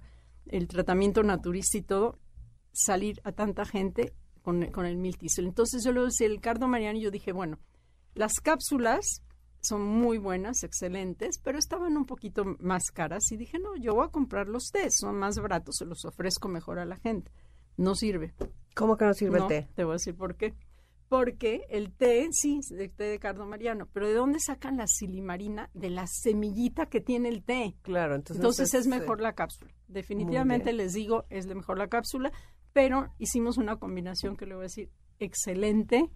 [0.45, 2.19] el tratamiento naturista y todo
[2.71, 4.13] salir a tanta gente
[4.43, 5.45] con, con el miltisol.
[5.45, 7.57] Entonces yo lo decía el cardo mariano y yo dije, bueno,
[8.13, 9.23] las cápsulas
[9.67, 14.05] son muy buenas, excelentes, pero estaban un poquito más caras y dije, no, yo voy
[14.05, 17.31] a comprar los té, son más baratos, se los ofrezco mejor a la gente.
[17.77, 18.33] No sirve.
[18.75, 19.69] ¿Cómo que no sirve No, el té?
[19.75, 20.53] Te voy a decir por qué.
[21.07, 25.69] Porque el té, sí, de té de cardo mariano, pero ¿de dónde sacan la silimarina?
[25.73, 27.75] De la semillita que tiene el té.
[27.83, 29.71] Claro, entonces, Entonces es mejor la cápsula.
[29.87, 32.31] Definitivamente les digo, es de mejor la cápsula,
[32.73, 34.89] pero hicimos una combinación que le voy a decir
[35.19, 36.09] excelente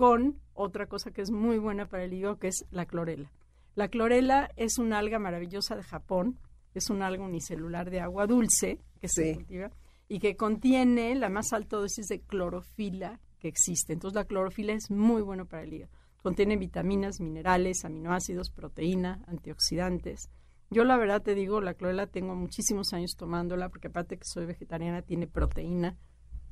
[0.00, 3.30] con otra cosa que es muy buena para el hígado, que es la clorela.
[3.74, 6.38] La clorela es una alga maravillosa de Japón,
[6.72, 9.70] es un alga unicelular de agua dulce que se cultiva
[10.08, 13.92] y que contiene la más alta dosis de clorofila que existe.
[13.92, 15.92] Entonces la clorofila es muy bueno para el hígado.
[16.22, 20.30] Contiene vitaminas, minerales, aminoácidos, proteína, antioxidantes.
[20.70, 24.46] Yo la verdad te digo, la clorela tengo muchísimos años tomándola porque aparte que soy
[24.46, 25.98] vegetariana tiene proteína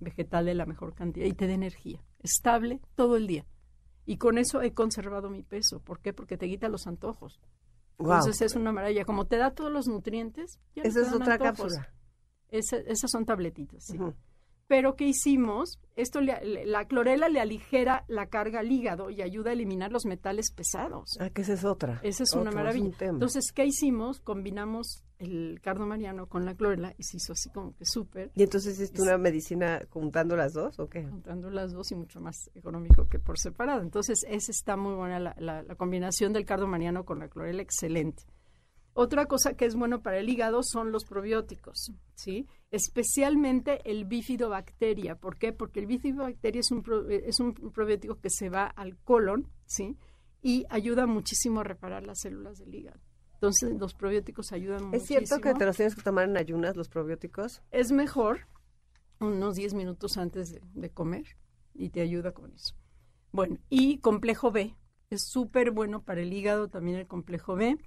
[0.01, 3.46] vegetal de la mejor cantidad y te da energía, estable todo el día.
[4.07, 5.80] Y con eso he conservado mi peso.
[5.80, 6.12] ¿Por qué?
[6.14, 7.40] Porque te quita los antojos.
[7.99, 9.05] Entonces es una maravilla.
[9.05, 11.59] Como te da todos los nutrientes, ya Esa es otra antojos.
[11.74, 11.92] cápsula.
[12.51, 13.99] Esa- esas son tabletitas, sí.
[14.66, 15.78] Pero ¿qué hicimos?
[15.96, 20.05] Esto le- la clorela le aligera la carga al hígado y ayuda a eliminar los
[20.07, 21.16] metales pesados.
[21.20, 22.01] Ah, que esa es otra.
[22.03, 22.86] Esa es una maravilla.
[23.01, 23.14] un.
[23.14, 24.20] Entonces, ¿qué hicimos?
[24.20, 28.42] Combinamos el cardo mariano con la clorela y se hizo así como que súper, ¿Y
[28.42, 31.04] entonces hiciste una medicina juntando las dos o qué?
[31.04, 33.82] juntando las dos y mucho más económico que por separado.
[33.82, 37.62] Entonces, esa está muy buena la, la- la combinación del cardo mariano con la clorela,
[37.62, 38.22] excelente.
[38.94, 42.48] Otra cosa que es bueno para el hígado son los probióticos, ¿sí?
[42.70, 45.14] Especialmente el bifidobacteria.
[45.14, 45.52] ¿Por qué?
[45.52, 49.46] Porque el bifidobacteria es un, pro- eh, es un probiótico que se va al colon,
[49.66, 49.96] ¿sí?
[50.42, 53.00] Y ayuda muchísimo a reparar las células del hígado.
[53.39, 55.20] Entonces, los probióticos ayudan muchísimo.
[55.20, 57.62] ¿Es cierto que te los tienes que tomar en ayunas los probióticos?
[57.70, 58.49] Es mejor
[59.20, 61.24] unos 10 minutos antes de, de comer
[61.72, 62.74] y te ayuda con eso.
[63.30, 64.74] Bueno, y complejo B.
[65.11, 67.78] Es súper bueno para el hígado también el complejo B.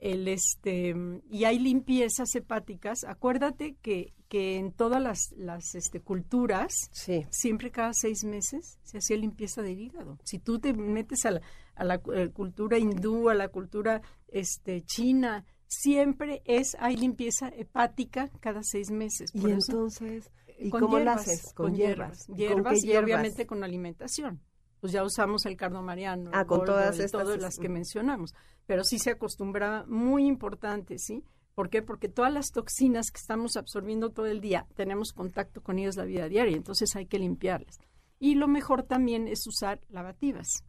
[0.00, 0.94] El este,
[1.30, 3.04] y hay limpiezas hepáticas.
[3.04, 7.26] Acuérdate que, que en todas las, las este, culturas Sí.
[7.30, 10.18] siempre cada seis meses se hacía limpieza del hígado.
[10.24, 11.40] Si tú te metes a la,
[11.74, 18.30] a la eh, cultura hindú, a la cultura este, china, siempre es hay limpieza hepática
[18.40, 19.30] cada seis meses.
[19.34, 21.52] Y eso- entonces, ¿y con cómo la hierbas, haces?
[21.52, 22.22] Con hierbas.
[22.22, 24.40] ¿Y con Hierbas y obviamente con alimentación.
[24.80, 27.58] Pues ya usamos el cardo mariano, Ah, el con todas y estas, todas es- las
[27.58, 28.34] que mencionamos.
[28.66, 31.22] Pero sí se acostumbraba, muy importante, ¿sí?
[31.54, 31.82] ¿Por qué?
[31.82, 36.04] Porque todas las toxinas que estamos absorbiendo todo el día, tenemos contacto con ellas la
[36.04, 37.78] vida diaria, entonces hay que limpiarlas.
[38.18, 40.64] Y lo mejor también es usar lavativas.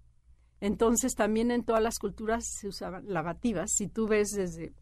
[0.59, 3.71] Entonces también en todas las culturas se usaban lavativas.
[3.73, 4.73] Si tú ves desde,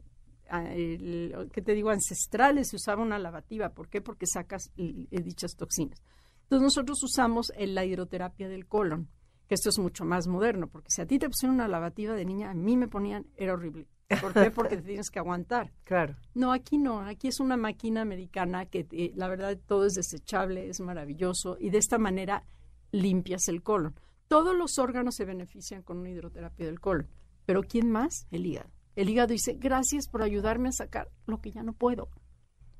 [0.50, 1.90] ah, el- ¿qué te digo?
[1.90, 3.70] Ancestrales se usaba una lavativa.
[3.70, 4.02] ¿Por qué?
[4.02, 6.02] Porque sacas eh, dichas toxinas.
[6.44, 9.08] Entonces nosotros usamos la hidroterapia del colon,
[9.50, 12.24] que esto es mucho más moderno, porque si a ti te pusieron una lavativa de
[12.24, 13.88] niña, a mí me ponían, era horrible.
[14.22, 14.52] ¿Por qué?
[14.52, 15.74] Porque te tienes que aguantar.
[15.84, 16.16] Claro.
[16.36, 20.70] No, aquí no, aquí es una máquina americana que eh, la verdad todo es desechable,
[20.70, 22.44] es maravilloso y de esta manera
[22.92, 23.96] limpias el colon.
[24.28, 27.08] Todos los órganos se benefician con una hidroterapia del colon,
[27.48, 28.28] pero ¿quién más?
[28.30, 28.70] El hígado.
[28.96, 32.10] El hígado dice, gracias por ayudarme a sacar lo que ya no puedo.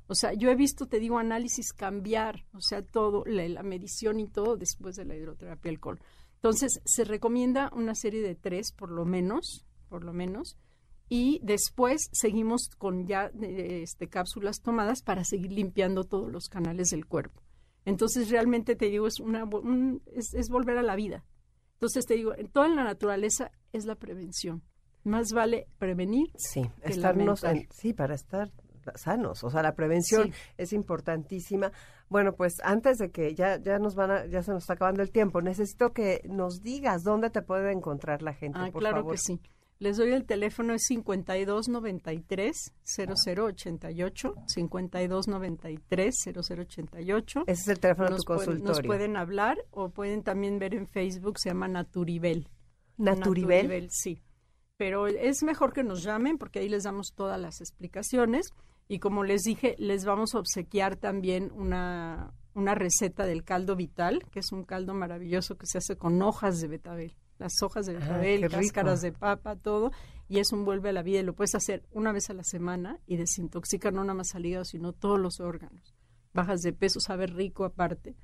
[0.06, 4.20] O sea, yo he visto, te digo, análisis cambiar, o sea, todo, la, la medición
[4.20, 6.00] y todo después de la hidroterapia del colon.
[6.42, 10.56] Entonces, se recomienda una serie de tres, por lo menos, por lo menos,
[11.08, 16.88] y después seguimos con ya eh, este, cápsulas tomadas para seguir limpiando todos los canales
[16.90, 17.42] del cuerpo.
[17.84, 21.24] Entonces, realmente te digo, es, una, un- es, es volver a la vida.
[21.74, 24.62] Entonces, te digo, en toda la naturaleza es la prevención.
[25.04, 26.30] Más vale prevenir.
[26.36, 28.50] Sí, que estarnos en- sí, para estar
[28.96, 30.38] sanos, o sea, la prevención Sí.
[30.58, 31.72] es importantísima.
[32.08, 35.02] Bueno, pues antes de que ya ya nos van a, ya se nos está acabando
[35.02, 38.96] el tiempo, necesito que nos digas dónde te puede encontrar la gente, Ah, por claro
[38.98, 39.12] favor.
[39.12, 39.40] que sí.
[39.78, 47.44] Les doy el teléfono, es 5293 0088, 5293 0088.
[47.46, 48.68] Ese es el teléfono de tu pueden, consultorio.
[48.68, 52.48] nos pueden hablar o pueden también ver en Facebook, se llama Naturibel.
[52.98, 53.88] Naturibel.
[53.90, 54.22] sí.
[54.76, 58.48] Pero es mejor que nos llamen porque ahí les damos todas las explicaciones
[58.92, 64.24] y como les dije, les vamos a obsequiar también una, una receta del caldo vital,
[64.32, 67.16] que es un caldo maravilloso que se hace con hojas de betabel.
[67.38, 68.56] Las hojas de Ah, betabel, rico.
[68.56, 69.92] cáscaras de papa, todo,
[70.28, 72.42] y es un vuelve a la vida y lo puedes hacer una vez a la
[72.44, 75.94] semana y desintoxica no nada más al hígado, sino todos los órganos.
[76.34, 78.16] Bajas de peso, sabe rico aparte.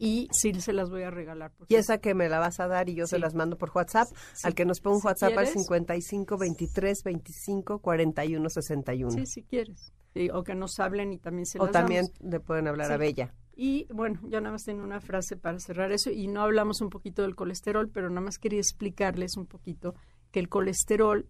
[0.00, 1.50] Y sí se las voy a regalar.
[1.56, 3.70] porque Y esa que me la vas a dar y yo se las mando por
[3.74, 4.46] WhatsApp, Sí.
[4.46, 5.52] al que nos ponga un Si WhatsApp al quieres.
[5.64, 9.10] 55 23 25 41 61.
[9.10, 9.92] Sí, si quieres.
[10.32, 12.32] O que nos hablen y también se o las también damos.
[12.32, 12.96] le pueden hablar a.
[12.96, 13.34] Bella.
[13.54, 16.90] Y bueno, ya nada más tengo una frase para cerrar eso y no hablamos un
[16.90, 19.94] poquito del colesterol, pero nada más quería explicarles un poquito
[20.30, 21.28] que el colesterol,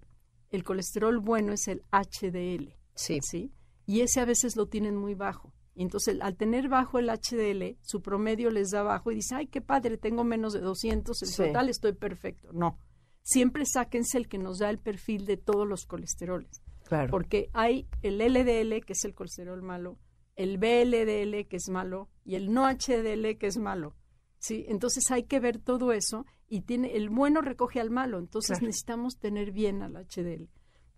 [0.50, 2.74] el colesterol bueno es el HDL.
[2.94, 3.20] Sí.
[3.22, 3.52] ¿sí?
[3.86, 5.52] Y ese a veces lo tienen muy bajo.
[5.74, 9.46] Y entonces, al tener bajo el HDL, su promedio les da bajo y dice, ay,
[9.46, 11.36] qué padre, tengo menos de 200, en Sí.
[11.46, 12.50] total estoy perfecto.
[12.52, 12.78] No,
[13.22, 16.62] siempre sáquense el que nos da el perfil de todos los colesteroles.
[16.88, 17.10] Claro.
[17.10, 19.98] Porque hay el LDL, que es el colesterol malo,
[20.36, 23.94] el BLDL, que es malo, y el no HDL, que es malo.
[24.38, 24.64] ¿sí?
[24.68, 28.18] Entonces hay que ver todo eso y tiene el bueno recoge al malo.
[28.18, 28.66] Entonces Claro.
[28.68, 30.48] necesitamos tener bien al HDL.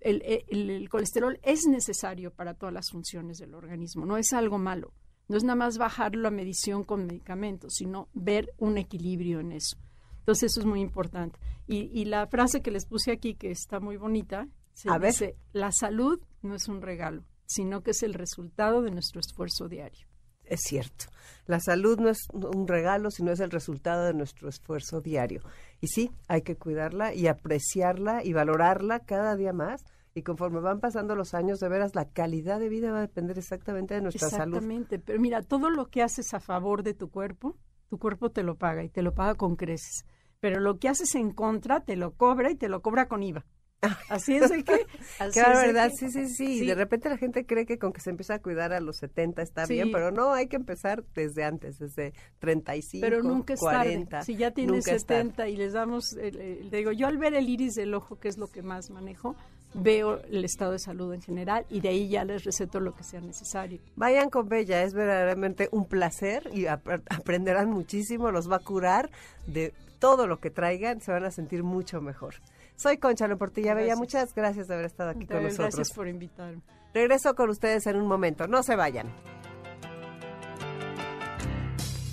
[0.00, 4.58] El, el- el colesterol es necesario para todas las funciones del organismo, no es algo
[4.58, 4.92] malo.
[5.28, 9.76] No es nada más bajarlo a medición con medicamentos, sino ver un equilibrio en eso.
[10.18, 11.38] Entonces eso es muy importante.
[11.66, 15.12] Y, y la frase que les puse aquí, que está muy bonita, se A ver.
[15.12, 19.68] dice, la salud no es un regalo, sino que es el resultado de nuestro esfuerzo
[19.68, 20.06] diario.
[20.44, 21.06] Es cierto.
[21.46, 25.42] La salud no es un regalo, sino es el resultado de nuestro esfuerzo diario.
[25.80, 29.84] Y sí, hay que cuidarla y apreciarla y valorarla cada día más.
[30.12, 33.38] Y conforme van pasando los años, de veras, la calidad de vida va a depender
[33.38, 34.56] exactamente de nuestra salud.
[34.56, 37.56] Exactamente, pero mira, todo lo que haces a favor de tu cuerpo,
[37.88, 40.04] tu cuerpo te lo paga y te lo paga con creces.
[40.40, 43.46] Pero lo que haces en contra, te lo cobra y te lo cobra con IVA.
[44.10, 44.72] Así es de que...
[45.18, 45.90] así Claro, es ¿verdad?
[45.90, 46.66] que- Sí, sí, sí, Sí.
[46.66, 49.40] De repente la gente cree que con que se empieza a cuidar a los 70
[49.42, 49.74] está Sí.
[49.74, 54.08] bien, pero no, hay que empezar desde antes, desde 35, Pero nunca es 40.
[54.10, 54.24] tarde.
[54.26, 55.22] Si ya tienes nunca es tarde.
[55.22, 58.28] 70 y les damos, el- el- digo, yo al ver el iris del ojo, que
[58.28, 59.34] es lo que más manejo,
[59.72, 63.04] veo el estado de salud en general y de ahí ya les receto lo que
[63.04, 63.78] sea necesario.
[63.96, 69.10] Vayan con Bella, es verdaderamente un placer y ap- aprenderán muchísimo, los va a curar
[69.46, 72.34] de todo lo que traigan, se van a sentir mucho mejor.
[72.80, 75.74] Soy Conchalo Portilla Bella, muchas gracias de haber estado aquí con nosotros.
[75.74, 76.62] Gracias por invitarme.
[76.94, 79.06] Regreso con ustedes en un momento, no se vayan.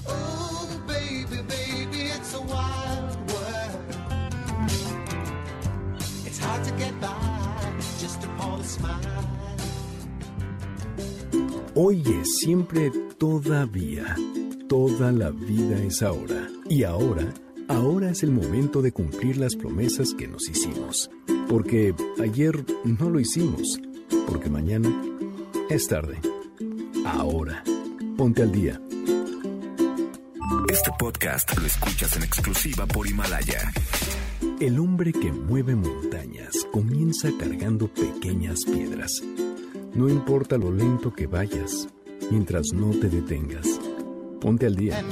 [0.05, 3.79] Oh, baby, baby, it's a wild world.
[6.25, 7.07] It's hard to get by
[8.01, 8.97] just upon a smile.
[11.75, 14.17] Hoy es siempre todavía.
[14.67, 16.49] Toda la vida es ahora.
[16.67, 17.23] Y ahora,
[17.67, 21.09] ahora es el momento de cumplir las promesas que nos hicimos.
[21.47, 23.79] Porque ayer no lo hicimos.
[24.27, 24.89] Porque mañana
[25.69, 26.19] es tarde.
[27.05, 27.63] Ahora.
[28.17, 28.81] Ponte al día.
[30.69, 33.71] Este podcast lo escuchas en exclusiva por Himalaya.
[34.59, 39.21] El hombre que mueve montañas comienza cargando pequeñas piedras.
[39.93, 41.87] No importa lo lento que vayas,
[42.31, 43.67] mientras no te detengas.
[44.41, 45.03] Ponte al día.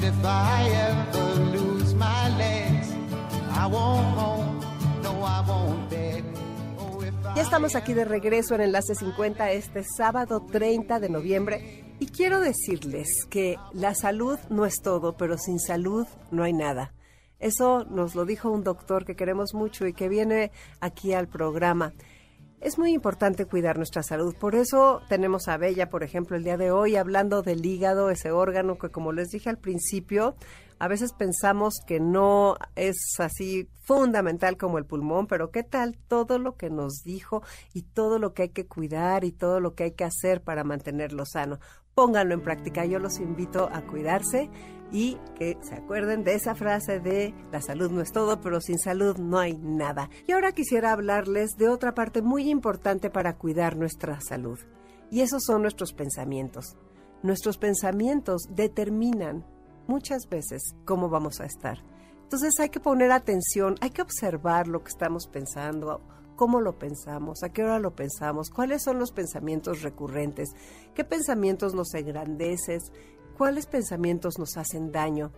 [7.35, 12.39] Ya estamos aquí de regreso en Enlace 50 este sábado 30 de noviembre y quiero
[12.39, 16.93] decirles que la salud no es todo, pero sin salud no hay nada.
[17.39, 21.93] Eso nos lo dijo un doctor que queremos mucho y que viene aquí al programa.
[22.61, 26.57] Es muy importante cuidar nuestra salud, por eso tenemos a Bella, por ejemplo, el día
[26.57, 30.35] de hoy hablando del hígado, ese órgano que como les dije al principio,
[30.79, 36.39] a veces pensamos que no es así fundamental como el pulmón, pero ¿qué tal todo
[36.39, 37.43] lo que nos dijo
[37.73, 40.63] y todo lo que hay que cuidar y todo lo que hay que hacer para
[40.63, 41.59] mantenerlo sano?
[41.93, 44.49] Pónganlo en práctica, yo los invito a cuidarse
[44.95, 48.79] y que se acuerden de esa frase de la salud no es todo, pero sin
[48.79, 50.09] salud no hay nada.
[50.25, 54.57] Y ahora quisiera hablarles de otra parte muy importante para cuidar nuestra salud,
[55.11, 56.77] y esos son nuestros pensamientos.
[57.23, 59.45] Nuestros pensamientos determinan
[59.85, 61.79] muchas veces cómo vamos a estar.
[62.23, 65.99] Entonces hay que poner atención, hay que observar lo que estamos pensando,
[66.37, 70.51] cómo lo pensamos, a qué hora lo pensamos, cuáles son los pensamientos recurrentes,
[70.93, 72.79] qué pensamientos nos engrandecen,
[73.37, 75.31] cuáles pensamientos nos hacen daño.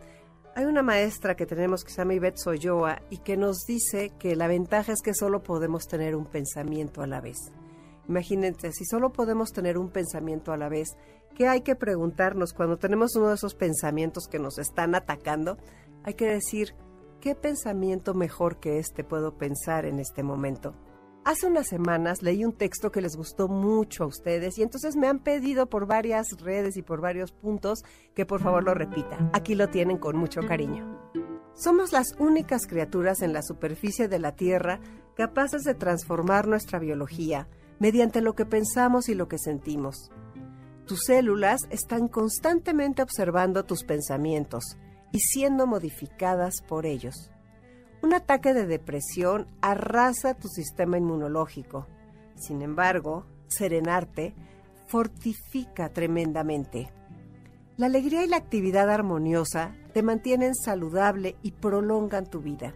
[0.56, 4.36] Hay una maestra que tenemos que se llama Ivette Soyoa y que nos dice que
[4.36, 7.38] la ventaja es que solo podemos tener un pensamiento a la vez.
[8.08, 10.96] Imagínense, si solo podemos tener un pensamiento a la vez,
[11.36, 15.58] ¿qué hay que preguntarnos cuando tenemos uno de esos pensamientos que nos están atacando?
[16.04, 16.74] Hay que decir,
[17.20, 20.74] ¿qué pensamiento mejor que este puedo pensar en este momento?
[21.28, 25.10] Hace unas semanas leí un texto que les gustó mucho a ustedes y entonces me
[25.10, 27.84] han pedido por varias redes y por varios puntos
[28.16, 29.30] que por favor lo repita.
[29.34, 31.12] Aquí lo tienen con mucho cariño.
[31.54, 34.80] Somos las únicas criaturas en la superficie de la Tierra
[35.18, 40.10] capaces de transformar nuestra biología mediante lo que pensamos y lo que sentimos.
[40.86, 44.78] Tus células están constantemente observando tus pensamientos
[45.12, 47.32] y siendo modificadas por ellos.
[48.02, 51.88] Un ataque de depresión arrasa tu sistema inmunológico.
[52.36, 54.36] Sin embargo, serenarte
[54.88, 56.92] fortifica tremendamente.
[57.76, 62.74] La alegría y la actividad armoniosa te mantienen saludable y prolongan tu vida.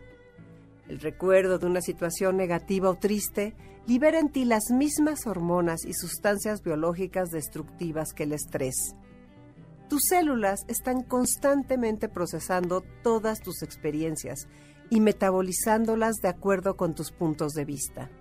[0.88, 3.55] El recuerdo de una situación negativa o triste
[3.88, 8.95] libera en ti las mismas hormonas y sustancias biológicas destructivas que el estrés.
[9.89, 14.47] Tus células están constantemente procesando todas tus experiencias
[14.92, 18.12] y metabolizándolas de acuerdo con tus puntos de vista.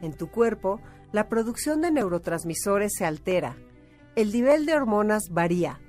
[0.00, 0.80] En tu cuerpo,
[1.12, 3.56] la producción de neurotransmisores se altera,
[4.14, 5.80] el nivel de hormonas varía,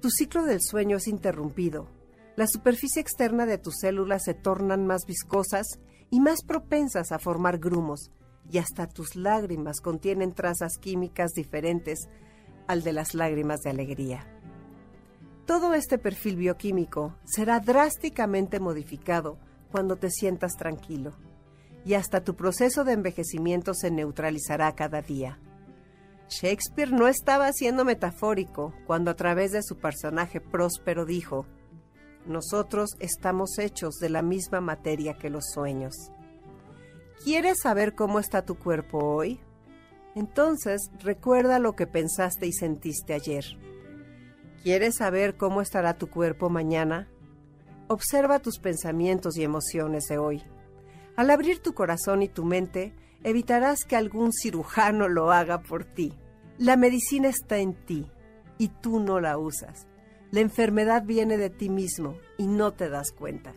[0.00, 1.88] tu ciclo del sueño es interrumpido.
[2.36, 5.66] La superficie externa de tus células se tornan más viscosas
[6.10, 8.10] y más propensas a formar grumos,
[8.50, 12.08] y hasta tus lágrimas contienen trazas químicas diferentes
[12.66, 14.26] al de las lágrimas de alegría.
[15.44, 19.38] Todo este perfil bioquímico será drásticamente modificado
[19.76, 21.12] cuando te sientas tranquilo,
[21.84, 25.38] y hasta tu proceso de envejecimiento se neutralizará cada día.
[26.30, 31.44] Shakespeare no estaba siendo metafórico cuando a través de su personaje próspero dijo,
[32.24, 35.94] nosotros estamos hechos de la misma materia que los sueños.
[37.22, 39.40] ¿Quieres saber cómo está tu cuerpo hoy?
[40.14, 43.44] Entonces recuerda lo que pensaste y sentiste ayer.
[44.62, 47.10] ¿Quieres saber cómo estará tu cuerpo mañana?
[47.88, 50.42] Observa tus pensamientos y emociones de hoy.
[51.14, 56.12] Al abrir tu corazón y tu mente, evitarás que algún cirujano lo haga por ti.
[56.58, 58.10] La medicina está en ti
[58.58, 59.86] y tú no la usas.
[60.32, 63.54] La enfermedad viene de ti mismo y no te das cuenta.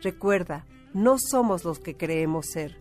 [0.00, 0.64] Recuerda,
[0.94, 2.78] no somos los que creemos ser,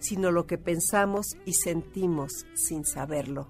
[0.00, 3.48] sino lo que pensamos y sentimos sin saberlo.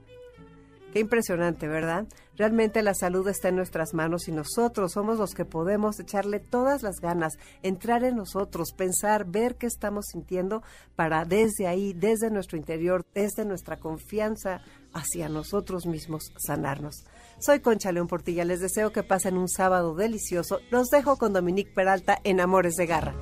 [0.93, 2.07] Qué impresionante, ¿verdad?
[2.37, 6.83] Realmente la salud está en nuestras manos y nosotros somos los que podemos echarle todas
[6.83, 10.63] las ganas, entrar en nosotros, pensar, ver qué estamos sintiendo
[10.95, 14.61] para desde ahí, desde nuestro interior, desde nuestra confianza
[14.93, 17.05] hacia nosotros mismos, sanarnos.
[17.41, 20.61] Soy Concha León Portilla, les deseo que pasen un sábado delicioso.
[20.71, 23.15] Los dejo con Dominique Peralta en Amores de Garra.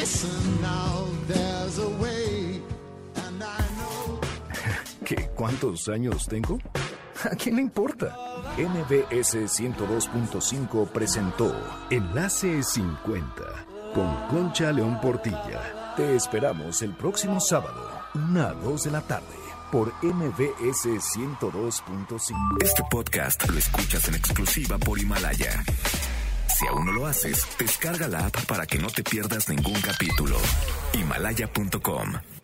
[0.00, 0.89] ¿Qué?
[5.40, 6.58] ¿Cuántos años tengo?
[7.24, 8.14] ¿A quién le importa?
[8.58, 11.56] MBS 102.5 presentó
[11.88, 13.32] Enlace 50
[13.94, 15.94] con Concha León Portilla.
[15.96, 19.34] Te esperamos el próximo sábado, una a 2 de la tarde,
[19.72, 20.84] por MBS
[21.16, 22.62] 102.5.
[22.62, 25.64] Este podcast lo escuchas en exclusiva por Himalaya.
[26.58, 30.36] Si aún no lo haces, descarga la app para que no te pierdas ningún capítulo.
[30.92, 32.39] Himalaya.com